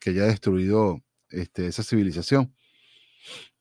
que 0.00 0.10
haya 0.10 0.24
destruido 0.24 1.02
este, 1.30 1.66
esa 1.66 1.82
civilización. 1.82 2.54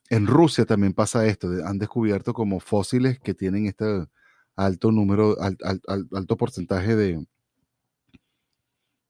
En 0.09 0.27
Rusia 0.27 0.65
también 0.65 0.93
pasa 0.93 1.25
esto, 1.25 1.49
han 1.65 1.79
descubierto 1.79 2.33
como 2.33 2.59
fósiles 2.59 3.19
que 3.19 3.33
tienen 3.33 3.65
este 3.65 4.07
alto 4.55 4.91
número, 4.91 5.35
alto 5.39 6.37
porcentaje 6.37 6.95
de, 6.95 7.25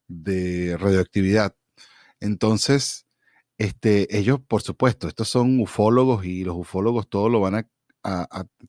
de 0.08 0.78
radioactividad. 0.78 1.56
Entonces, 2.20 3.05
este, 3.58 4.18
ellos, 4.18 4.40
por 4.48 4.62
supuesto, 4.62 5.08
estos 5.08 5.30
son 5.30 5.60
ufólogos 5.60 6.26
y 6.26 6.44
los 6.44 6.56
ufólogos 6.58 7.10
todo 7.10 7.30
lo 7.30 7.40
van 7.40 7.56
a, 7.56 7.68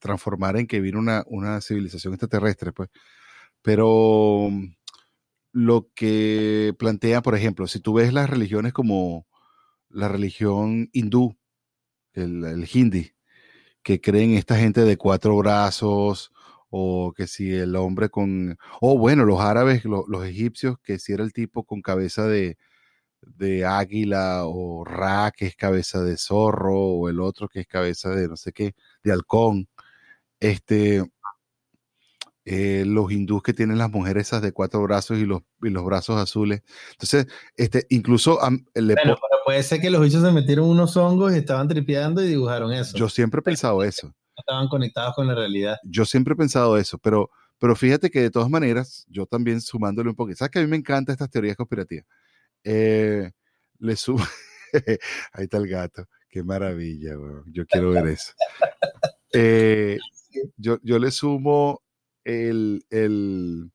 transformar 0.00 0.56
en 0.56 0.66
que 0.66 0.80
viene 0.80 0.98
una, 0.98 1.22
una, 1.26 1.60
civilización 1.60 2.14
extraterrestre, 2.14 2.72
pues. 2.72 2.88
Pero 3.62 4.48
mm, 4.50 4.76
lo 5.52 5.90
que 5.94 6.74
plantean, 6.78 7.22
por 7.22 7.34
ejemplo, 7.36 7.66
si 7.66 7.80
tú 7.80 7.94
ves 7.94 8.12
las 8.14 8.30
religiones 8.30 8.72
como 8.72 9.26
la 9.90 10.08
religión 10.08 10.88
hindú, 10.92 11.36
el, 12.14 12.44
el 12.44 12.68
hindi, 12.72 13.12
que 13.82 14.00
creen 14.00 14.34
esta 14.34 14.56
gente 14.58 14.82
de 14.82 14.96
cuatro 14.98 15.36
brazos, 15.36 16.32
o 16.70 17.12
que 17.16 17.26
si 17.26 17.52
el 17.52 17.76
hombre 17.76 18.10
con, 18.10 18.58
o 18.80 18.98
bueno, 18.98 19.24
los 19.24 19.40
árabes, 19.40 19.84
los 19.84 20.24
egipcios, 20.26 20.78
que 20.82 20.98
si 20.98 21.12
era 21.12 21.24
el 21.24 21.32
tipo 21.32 21.64
con 21.64 21.82
cabeza 21.82 22.26
de, 22.26 22.58
de 23.20 23.64
águila, 23.64 24.42
o 24.44 24.84
Ra, 24.84 25.32
que 25.36 25.46
es 25.46 25.56
cabeza 25.56 26.02
de 26.02 26.16
zorro, 26.16 26.78
o 26.78 27.08
el 27.08 27.20
otro 27.20 27.48
que 27.48 27.60
es 27.60 27.66
cabeza 27.66 28.10
de 28.10 28.28
no 28.28 28.36
sé 28.36 28.52
qué, 28.52 28.74
de 29.02 29.12
halcón. 29.12 29.68
Este, 30.40 31.02
eh, 32.44 32.84
los 32.86 33.10
hindús 33.10 33.42
que 33.42 33.52
tienen 33.52 33.78
las 33.78 33.90
mujeres 33.90 34.28
esas 34.28 34.42
de 34.42 34.52
cuatro 34.52 34.82
brazos 34.82 35.18
y 35.18 35.26
los, 35.26 35.42
y 35.62 35.70
los 35.70 35.84
brazos 35.84 36.20
azules. 36.20 36.62
Entonces, 36.92 37.26
este, 37.56 37.86
incluso... 37.90 38.38
le 38.74 38.94
bueno, 38.94 39.16
puede 39.44 39.62
ser 39.62 39.80
que 39.80 39.90
los 39.90 40.00
bichos 40.00 40.22
se 40.22 40.32
metieron 40.32 40.68
unos 40.68 40.96
hongos 40.96 41.34
y 41.34 41.38
estaban 41.38 41.68
tripeando 41.68 42.22
y 42.22 42.28
dibujaron 42.28 42.72
eso. 42.72 42.96
Yo 42.96 43.08
siempre 43.08 43.40
he 43.40 43.42
pensado 43.42 43.82
eso 43.82 44.14
estaban 44.36 44.68
conectados 44.68 45.14
con 45.14 45.26
la 45.26 45.34
realidad. 45.34 45.76
Yo 45.84 46.04
siempre 46.04 46.34
he 46.34 46.36
pensado 46.36 46.76
eso, 46.76 46.98
pero, 46.98 47.30
pero 47.58 47.74
fíjate 47.74 48.10
que 48.10 48.20
de 48.20 48.30
todas 48.30 48.50
maneras, 48.50 49.06
yo 49.08 49.26
también 49.26 49.60
sumándole 49.60 50.10
un 50.10 50.16
poquito, 50.16 50.38
sabes 50.38 50.50
que 50.50 50.58
a 50.58 50.62
mí 50.62 50.68
me 50.68 50.76
encantan 50.76 51.12
estas 51.12 51.30
teorías 51.30 51.56
conspirativas. 51.56 52.06
Eh, 52.68 53.30
le 53.78 53.94
sumo, 53.94 54.24
ahí 55.32 55.44
está 55.44 55.58
el 55.58 55.68
gato, 55.68 56.04
qué 56.28 56.42
maravilla, 56.42 57.14
yo 57.46 57.64
quiero 57.64 57.92
ver 57.92 58.08
eso. 58.08 58.32
Eh, 59.32 59.98
yo, 60.56 60.80
yo 60.82 60.98
le 60.98 61.12
sumo 61.12 61.80
el, 62.24 62.84
el, 62.90 63.70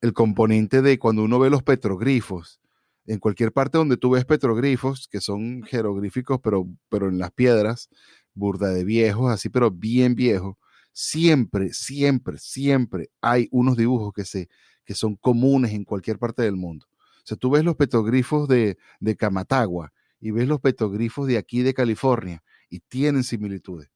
el 0.00 0.12
componente 0.12 0.80
de 0.80 1.00
cuando 1.00 1.24
uno 1.24 1.40
ve 1.40 1.50
los 1.50 1.64
petroglifos, 1.64 2.60
en 3.06 3.18
cualquier 3.18 3.52
parte 3.52 3.78
donde 3.78 3.96
tú 3.96 4.10
ves 4.10 4.24
petroglifos, 4.24 5.08
que 5.08 5.20
son 5.20 5.64
jeroglíficos, 5.64 6.38
pero, 6.40 6.68
pero 6.88 7.08
en 7.08 7.18
las 7.18 7.32
piedras, 7.32 7.88
burda 8.32 8.68
de 8.68 8.84
viejos, 8.84 9.32
así, 9.32 9.48
pero 9.48 9.72
bien 9.72 10.14
viejos, 10.14 10.54
siempre, 10.92 11.72
siempre, 11.72 12.38
siempre 12.38 13.10
hay 13.20 13.48
unos 13.50 13.76
dibujos 13.76 14.12
que, 14.14 14.24
se, 14.24 14.48
que 14.84 14.94
son 14.94 15.16
comunes 15.16 15.72
en 15.72 15.82
cualquier 15.82 16.16
parte 16.20 16.42
del 16.42 16.54
mundo. 16.54 16.87
O 17.28 17.32
sea, 17.32 17.36
tú 17.36 17.50
ves 17.50 17.62
los 17.62 17.76
petroglifos 17.76 18.48
de, 18.48 18.78
de 19.00 19.14
Camatagua 19.14 19.92
y 20.18 20.30
ves 20.30 20.48
los 20.48 20.60
petroglifos 20.60 21.26
de 21.26 21.36
aquí 21.36 21.60
de 21.60 21.74
California 21.74 22.42
y 22.70 22.80
tienen 22.80 23.22
similitudes. 23.22 23.90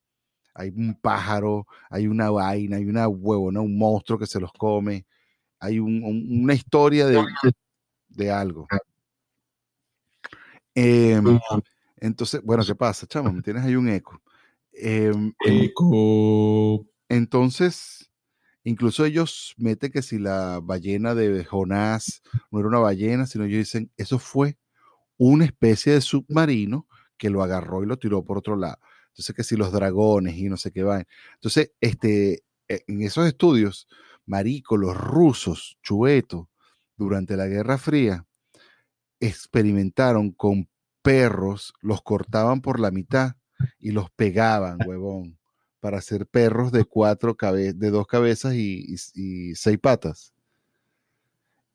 Hay 0.52 0.68
un 0.68 0.94
pájaro, 1.00 1.66
hay 1.88 2.08
una 2.08 2.28
vaina, 2.28 2.76
hay 2.76 2.84
una 2.84 3.08
huevona, 3.08 3.62
un 3.62 3.78
monstruo 3.78 4.18
que 4.18 4.26
se 4.26 4.38
los 4.38 4.52
come, 4.52 5.06
hay 5.58 5.78
una 5.78 6.52
historia 6.52 7.06
de, 7.06 7.24
de 8.08 8.30
algo. 8.30 8.66
Em, 10.74 11.38
entonces, 11.96 12.42
bueno, 12.44 12.62
¿qué 12.66 12.74
pasa, 12.74 13.06
chamo? 13.06 13.32
Me 13.32 13.40
tienes 13.40 13.64
ahí 13.64 13.76
un 13.76 13.88
eco. 13.88 14.20
Em, 14.74 15.32
entonces, 17.08 18.11
incluso 18.64 19.04
ellos 19.04 19.54
meten 19.56 19.92
que 19.92 20.02
si 20.02 20.18
la 20.18 20.60
ballena 20.62 21.14
de 21.14 21.44
Jonás 21.44 22.22
no 22.50 22.58
era 22.60 22.68
una 22.68 22.78
ballena, 22.78 23.26
sino 23.26 23.44
ellos 23.44 23.58
dicen, 23.58 23.90
eso 23.96 24.18
fue 24.18 24.58
una 25.16 25.44
especie 25.44 25.92
de 25.92 26.00
submarino 26.00 26.86
que 27.16 27.30
lo 27.30 27.42
agarró 27.42 27.82
y 27.82 27.86
lo 27.86 27.98
tiró 27.98 28.24
por 28.24 28.38
otro 28.38 28.56
lado. 28.56 28.78
Entonces, 29.08 29.36
que 29.36 29.44
si 29.44 29.56
los 29.56 29.72
dragones 29.72 30.36
y 30.36 30.48
no 30.48 30.56
sé 30.56 30.72
qué 30.72 30.82
van. 30.82 31.04
Entonces, 31.34 31.72
este, 31.80 32.44
e, 32.68 32.82
en 32.86 33.02
esos 33.02 33.26
estudios, 33.26 33.88
marico, 34.26 34.76
los 34.76 34.96
rusos, 34.96 35.78
chuetos, 35.82 36.46
durante 36.96 37.36
la 37.36 37.46
Guerra 37.46 37.78
Fría, 37.78 38.26
experimentaron 39.20 40.32
con 40.32 40.68
perros, 41.02 41.74
los 41.80 42.02
cortaban 42.02 42.60
por 42.60 42.80
la 42.80 42.90
mitad 42.90 43.36
y 43.78 43.92
los 43.92 44.10
pegaban, 44.10 44.78
huevón, 44.86 45.38
para 45.82 45.98
hacer 45.98 46.28
perros 46.28 46.70
de 46.70 46.84
cuatro 46.84 47.34
cabezas, 47.34 47.76
de 47.76 47.90
dos 47.90 48.06
cabezas 48.06 48.54
y, 48.54 48.96
seis 49.56 49.78
patas. 49.80 50.32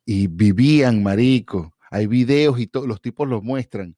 Y 0.05 0.27
vivían, 0.27 1.03
marico. 1.03 1.75
Hay 1.91 2.07
videos 2.07 2.57
y 2.57 2.67
todos 2.67 2.87
los 2.87 3.01
tipos 3.01 3.27
los 3.27 3.43
muestran. 3.43 3.97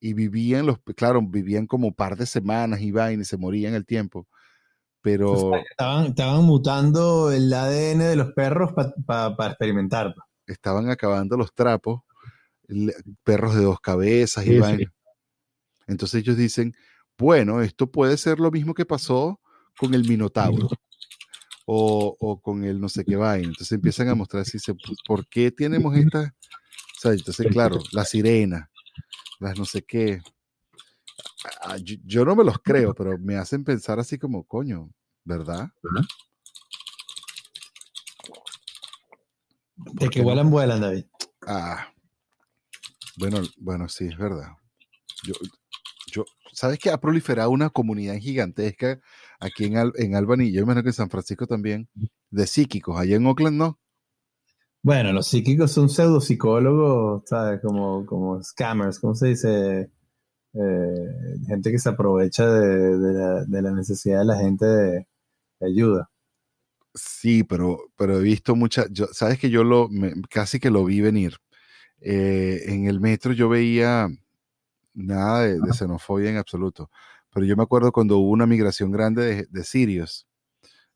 Y 0.00 0.12
vivían, 0.12 0.66
los, 0.66 0.76
claro, 0.94 1.22
vivían 1.22 1.66
como 1.66 1.94
par 1.94 2.18
de 2.18 2.26
semanas 2.26 2.82
y 2.82 2.92
y 2.92 3.24
se 3.24 3.38
morían 3.38 3.72
el 3.72 3.86
tiempo. 3.86 4.28
Pero. 5.00 5.56
estaban, 5.56 6.08
estaban, 6.08 6.44
mutando 6.44 7.32
el 7.32 7.50
ADN 7.50 8.00
de 8.00 8.16
los 8.16 8.32
perros 8.34 8.74
para 9.06 9.46
experimentar. 9.46 10.14
Estaban 10.46 10.90
acabando 10.90 11.38
los 11.38 11.54
trapos, 11.54 12.02
perros 13.24 13.54
de 13.54 13.62
dos 13.62 13.80
cabezas 13.80 14.46
y 14.46 14.60
entonces 15.86 16.20
ellos 16.20 16.36
dicen, 16.36 16.74
bueno, 17.18 17.62
esto 17.62 17.90
puede 17.90 18.16
ser 18.16 18.38
lo 18.38 18.50
mismo 18.50 18.74
que 18.74 18.84
pasó 18.84 19.40
con 19.78 19.94
el 19.94 20.06
Minotauro 20.08 20.68
o, 21.66 22.40
con 22.42 22.64
el 22.64 22.80
no 22.80 22.88
sé 22.88 23.04
qué 23.04 23.16
vaina. 23.16 23.48
Entonces 23.48 23.72
empiezan 23.72 24.08
a 24.08 24.14
mostrar 24.16 24.42
así, 24.42 24.58
¿por 25.06 25.26
qué 25.28 25.50
tenemos 25.50 25.96
esta? 25.96 26.34
entonces, 27.04 27.46
claro, 27.52 27.78
la 27.92 28.04
sirena, 28.04 28.70
las 29.38 29.56
no 29.56 29.64
sé 29.64 29.82
qué. 29.82 30.20
Yo, 32.04 32.24
no 32.24 32.34
me 32.34 32.44
los 32.44 32.58
creo, 32.58 32.94
pero 32.96 33.18
me 33.18 33.36
hacen 33.36 33.64
pensar 33.64 33.98
así 33.98 34.18
como, 34.18 34.44
coño, 34.44 34.90
¿verdad? 35.24 35.68
De 39.76 40.08
que 40.08 40.22
vuelan, 40.22 40.50
vuelan, 40.50 40.80
David. 40.80 41.04
Ah, 41.46 41.92
bueno, 43.18 43.40
bueno, 43.58 43.88
sí, 43.88 44.06
es 44.06 44.16
verdad. 44.16 44.50
Yo, 45.22 45.34
¿sabes 46.56 46.78
que 46.78 46.90
ha 46.90 46.98
proliferado 46.98 47.50
una 47.50 47.68
comunidad 47.70 48.16
gigantesca 48.16 48.98
aquí 49.38 49.66
en, 49.66 49.92
en 49.94 50.14
Albany? 50.14 50.50
Yo 50.50 50.62
imagino 50.62 50.82
que 50.82 50.88
en 50.88 50.94
San 50.94 51.10
Francisco 51.10 51.46
también, 51.46 51.88
de 52.30 52.46
psíquicos. 52.46 52.98
Allá 52.98 53.16
en 53.16 53.26
Oakland, 53.26 53.58
¿no? 53.58 53.78
Bueno, 54.82 55.12
los 55.12 55.26
psíquicos 55.26 55.70
son 55.72 55.90
pseudopsicólogos, 55.90 57.24
¿sabes? 57.26 57.60
Como, 57.60 58.06
como 58.06 58.42
scammers, 58.42 58.98
¿cómo 58.98 59.14
se 59.14 59.28
dice? 59.28 59.90
Eh, 60.54 61.08
gente 61.46 61.70
que 61.70 61.78
se 61.78 61.90
aprovecha 61.90 62.50
de, 62.50 63.46
la, 63.48 63.72
necesidad 63.72 64.20
de 64.20 64.24
la 64.24 64.38
gente 64.38 64.64
de, 64.64 65.06
ayuda. 65.60 66.08
Sí, 66.94 67.44
pero, 67.44 67.78
pero 67.96 68.18
he 68.18 68.22
visto 68.22 68.56
muchas, 68.56 68.88
sabes 69.12 69.38
que 69.38 69.50
yo 69.50 69.62
lo, 69.62 69.90
casi 70.30 70.58
que 70.58 70.70
lo 70.70 70.84
vi 70.84 71.02
venir. 71.02 71.36
Eh, 72.00 72.62
en 72.66 72.86
el 72.86 73.00
metro 73.00 73.32
yo 73.32 73.50
veía 73.50 74.08
nada 74.96 75.42
de, 75.42 75.72
xenofobia 75.72 76.30
en 76.30 76.38
absoluto. 76.38 76.90
Pero 77.32 77.46
yo 77.46 77.56
me 77.56 77.62
acuerdo 77.62 77.92
cuando 77.92 78.18
hubo 78.18 78.30
una 78.30 78.46
migración 78.46 78.90
grande 78.90 79.46
de, 79.48 79.64
sirios, 79.64 80.26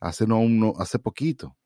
hace, 0.00 0.26
no, 0.26 0.72
hace 0.78 0.98
poquito. 0.98 1.56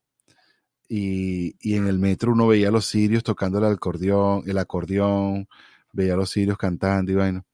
Y, 0.87 1.55
en 1.75 1.87
el 1.87 1.97
metro 1.97 2.33
uno 2.33 2.47
veía 2.47 2.67
a 2.67 2.71
los 2.71 2.85
sirios 2.85 3.23
tocando 3.23 3.57
el 3.57 3.65
acordeón, 3.65 4.43
el 4.45 4.57
acordeón, 4.57 5.47
veía 5.93 6.13
a 6.13 6.17
los 6.17 6.29
sirios 6.29 6.57
cantando 6.57 7.11
y 7.11 7.15
bueno. 7.15 7.45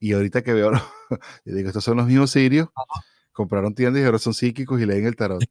Y 0.00 0.12
ahorita 0.12 0.42
que 0.42 0.52
veo, 0.52 0.72
yo 1.44 1.54
digo, 1.54 1.68
estos 1.68 1.84
son 1.84 1.98
los 1.98 2.06
mismos 2.06 2.30
sirios, 2.30 2.68
compraron 3.32 3.74
tiendas 3.74 4.02
y 4.02 4.06
ahora 4.06 4.18
son 4.18 4.34
psíquicos 4.34 4.80
y 4.80 4.86
leen 4.86 5.06
el 5.06 5.16
tarot. 5.16 5.42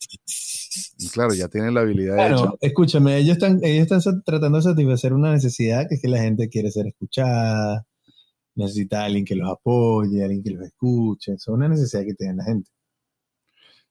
Y 0.97 1.09
claro, 1.09 1.33
ya 1.33 1.47
tienen 1.47 1.73
la 1.73 1.81
habilidad 1.81 2.29
de 2.29 2.67
escúchame, 2.67 3.17
ellos 3.17 3.37
están, 3.37 3.59
ellos 3.63 3.91
están 3.91 4.23
tratando 4.23 4.57
de 4.57 4.63
satisfacer 4.63 5.13
una 5.13 5.31
necesidad 5.31 5.87
que 5.87 5.95
es 5.95 6.01
que 6.01 6.07
la 6.07 6.19
gente 6.19 6.49
quiere 6.49 6.71
ser 6.71 6.87
escuchada, 6.87 7.85
necesita 8.57 9.05
alguien 9.05 9.23
que 9.23 9.35
los 9.35 9.49
apoye, 9.49 10.23
alguien 10.23 10.43
que 10.43 10.51
los 10.51 10.65
escuche. 10.65 11.33
Eso 11.33 11.51
es 11.51 11.55
una 11.55 11.69
necesidad 11.69 12.03
que 12.03 12.13
tiene 12.13 12.35
la 12.35 12.43
gente. 12.43 12.69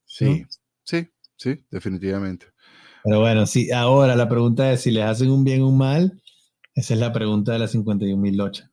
Sí, 0.05 0.45
sí, 0.85 1.09
sí, 1.37 1.65
definitivamente. 1.71 2.47
Pero 3.05 3.21
bueno, 3.21 3.47
sí, 3.47 3.71
ahora 3.71 4.17
la 4.17 4.29
pregunta 4.29 4.73
es 4.73 4.83
si 4.83 4.91
les 4.91 5.05
hacen 5.05 5.31
un 5.31 5.45
bien 5.45 5.63
o 5.63 5.69
un 5.69 5.79
mal. 5.79 6.21
Esa 6.75 6.95
es 6.95 7.01
la 7.01 7.13
pregunta 7.13 7.53
de 7.53 7.61
las 7.61 7.71
51 7.71 8.21
mil 8.21 8.37
lochas. 8.37 8.71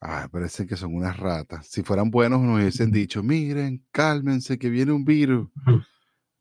Ah, 0.00 0.28
parece 0.30 0.66
que 0.66 0.76
son 0.76 0.94
unas 0.94 1.16
ratas. 1.16 1.66
Si 1.66 1.82
fueran 1.82 2.10
buenos 2.10 2.40
nos 2.40 2.60
hubiesen 2.60 2.92
dicho, 2.92 3.22
miren, 3.22 3.84
cálmense 3.90 4.58
que 4.58 4.70
viene 4.70 4.92
un 4.92 5.04
virus. 5.04 5.48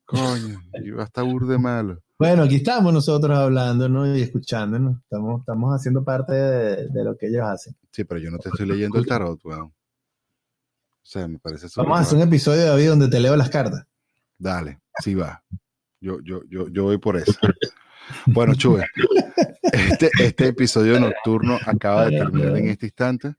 Coño, 0.05 0.61
va 0.95 1.03
a 1.03 1.05
estar 1.05 1.25
burde 1.25 1.57
malo. 1.57 2.01
Bueno, 2.19 2.43
aquí 2.43 2.55
estamos 2.55 2.91
nosotros 2.91 3.37
hablando 3.37 3.87
¿no? 3.87 4.15
y 4.15 4.21
escuchándonos. 4.21 4.97
Estamos, 5.03 5.41
estamos 5.41 5.71
haciendo 5.73 6.03
parte 6.03 6.33
de, 6.33 6.87
de, 6.89 7.03
lo 7.03 7.15
que 7.15 7.27
ellos 7.27 7.43
hacen. 7.43 7.75
Sí, 7.91 8.03
pero 8.03 8.19
yo 8.19 8.31
no 8.31 8.39
te 8.39 8.49
estoy 8.49 8.65
leyendo 8.65 8.97
el 8.97 9.05
tarot, 9.05 9.39
weón. 9.43 9.65
O 11.07 11.09
sea, 11.09 11.27
me 11.27 11.39
parece 11.39 11.67
Vamos 11.77 11.99
a 11.99 12.01
hacer 12.01 12.17
un 12.17 12.23
episodio, 12.23 12.65
David, 12.65 12.89
donde 12.89 13.07
te 13.07 13.19
leo 13.19 13.35
las 13.35 13.49
cartas. 13.49 13.85
Dale, 14.37 14.81
sí 14.99 15.15
va. 15.15 15.41
Yo, 16.01 16.19
yo, 16.21 16.41
yo, 16.49 16.67
yo 16.69 16.83
voy 16.83 16.97
por 16.97 17.17
eso. 17.17 17.33
Bueno, 18.25 18.55
Chube, 18.55 18.85
este, 19.73 20.09
este 20.19 20.47
episodio 20.47 20.99
nocturno 20.99 21.57
acaba 21.65 22.05
de 22.05 22.17
terminar 22.17 22.57
en 22.57 22.69
este 22.69 22.85
instante. 22.85 23.35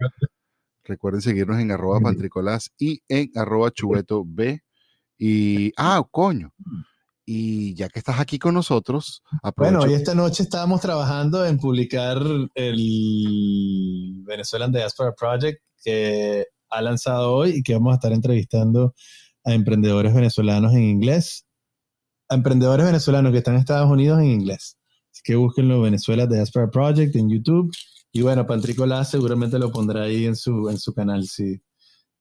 Recuerden 0.84 1.22
seguirnos 1.22 1.58
en 1.58 1.70
arroba 1.70 2.00
pantricolás 2.00 2.70
y 2.78 3.02
en 3.08 3.30
arroba 3.34 3.70
chubeto 3.70 4.24
B. 4.26 4.62
Y, 5.18 5.72
ah, 5.76 6.02
coño. 6.10 6.52
Y 7.30 7.74
ya 7.74 7.90
que 7.90 7.98
estás 7.98 8.20
aquí 8.20 8.38
con 8.38 8.54
nosotros, 8.54 9.22
aprovecho. 9.42 9.76
Bueno, 9.76 9.92
hoy 9.92 9.94
esta 9.94 10.14
noche 10.14 10.42
estábamos 10.42 10.80
trabajando 10.80 11.44
en 11.44 11.58
publicar 11.58 12.16
el 12.54 14.22
Venezuelan 14.24 14.72
Diaspora 14.72 15.12
Project 15.12 15.60
que 15.84 16.46
ha 16.70 16.80
lanzado 16.80 17.34
hoy 17.34 17.56
y 17.56 17.62
que 17.62 17.74
vamos 17.74 17.92
a 17.92 17.96
estar 17.96 18.12
entrevistando 18.12 18.94
a 19.44 19.52
emprendedores 19.52 20.14
venezolanos 20.14 20.72
en 20.72 20.84
inglés, 20.84 21.44
a 22.30 22.34
emprendedores 22.34 22.86
venezolanos 22.86 23.30
que 23.30 23.38
están 23.38 23.56
en 23.56 23.60
Estados 23.60 23.90
Unidos 23.90 24.20
en 24.20 24.30
inglés. 24.30 24.78
Así 25.12 25.20
que 25.22 25.36
búsquenlo 25.36 25.82
Venezuela 25.82 26.26
Diaspora 26.26 26.70
Project 26.70 27.14
en 27.14 27.28
YouTube. 27.28 27.70
Y 28.10 28.22
bueno, 28.22 28.46
Pantricolá 28.46 29.04
seguramente 29.04 29.58
lo 29.58 29.70
pondrá 29.70 30.04
ahí 30.04 30.24
en 30.24 30.34
su, 30.34 30.70
en 30.70 30.78
su 30.78 30.94
canal, 30.94 31.26
si, 31.26 31.60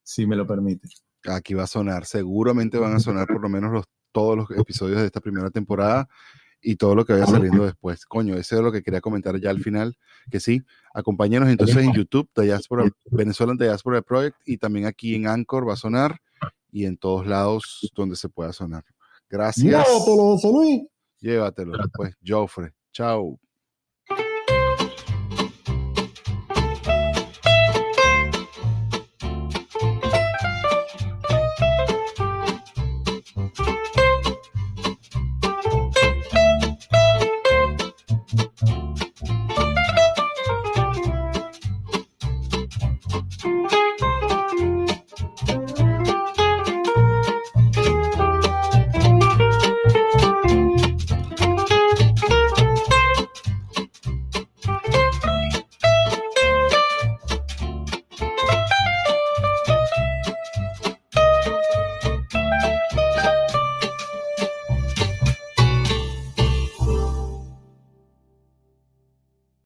si 0.02 0.26
me 0.26 0.36
lo 0.36 0.46
permite. 0.46 0.86
Aquí 1.24 1.54
va 1.54 1.62
a 1.62 1.66
sonar, 1.66 2.04
seguramente 2.04 2.76
van 2.76 2.94
a 2.94 3.00
sonar 3.00 3.26
por 3.26 3.40
lo 3.40 3.48
menos 3.48 3.72
los, 3.72 3.84
todos 4.12 4.36
los 4.36 4.50
episodios 4.50 5.00
de 5.00 5.06
esta 5.06 5.20
primera 5.20 5.50
temporada 5.50 6.08
y 6.60 6.76
todo 6.76 6.94
lo 6.94 7.04
que 7.04 7.12
vaya 7.12 7.26
saliendo 7.26 7.64
después. 7.64 8.04
Coño, 8.06 8.36
eso 8.36 8.56
es 8.56 8.62
lo 8.62 8.72
que 8.72 8.82
quería 8.82 9.00
comentar 9.00 9.38
ya 9.40 9.50
al 9.50 9.60
final, 9.60 9.96
que 10.30 10.40
sí, 10.40 10.62
acompáñenos 10.92 11.48
entonces 11.48 11.76
en 11.76 11.92
YouTube, 11.92 12.28
Diaspora, 12.36 12.90
Venezuela 13.10 13.54
Diaspora 13.56 14.02
Project, 14.02 14.36
y 14.44 14.58
también 14.58 14.86
aquí 14.86 15.14
en 15.14 15.28
Anchor 15.28 15.68
va 15.68 15.74
a 15.74 15.76
sonar, 15.76 16.20
y 16.70 16.84
en 16.84 16.96
todos 16.96 17.26
lados 17.26 17.90
donde 17.94 18.16
se 18.16 18.28
pueda 18.28 18.52
sonar. 18.52 18.84
Gracias. 19.30 19.86
Llévatelo, 21.20 21.78
pues, 21.94 22.14
Joffre. 22.24 22.72
Chao. 22.92 23.38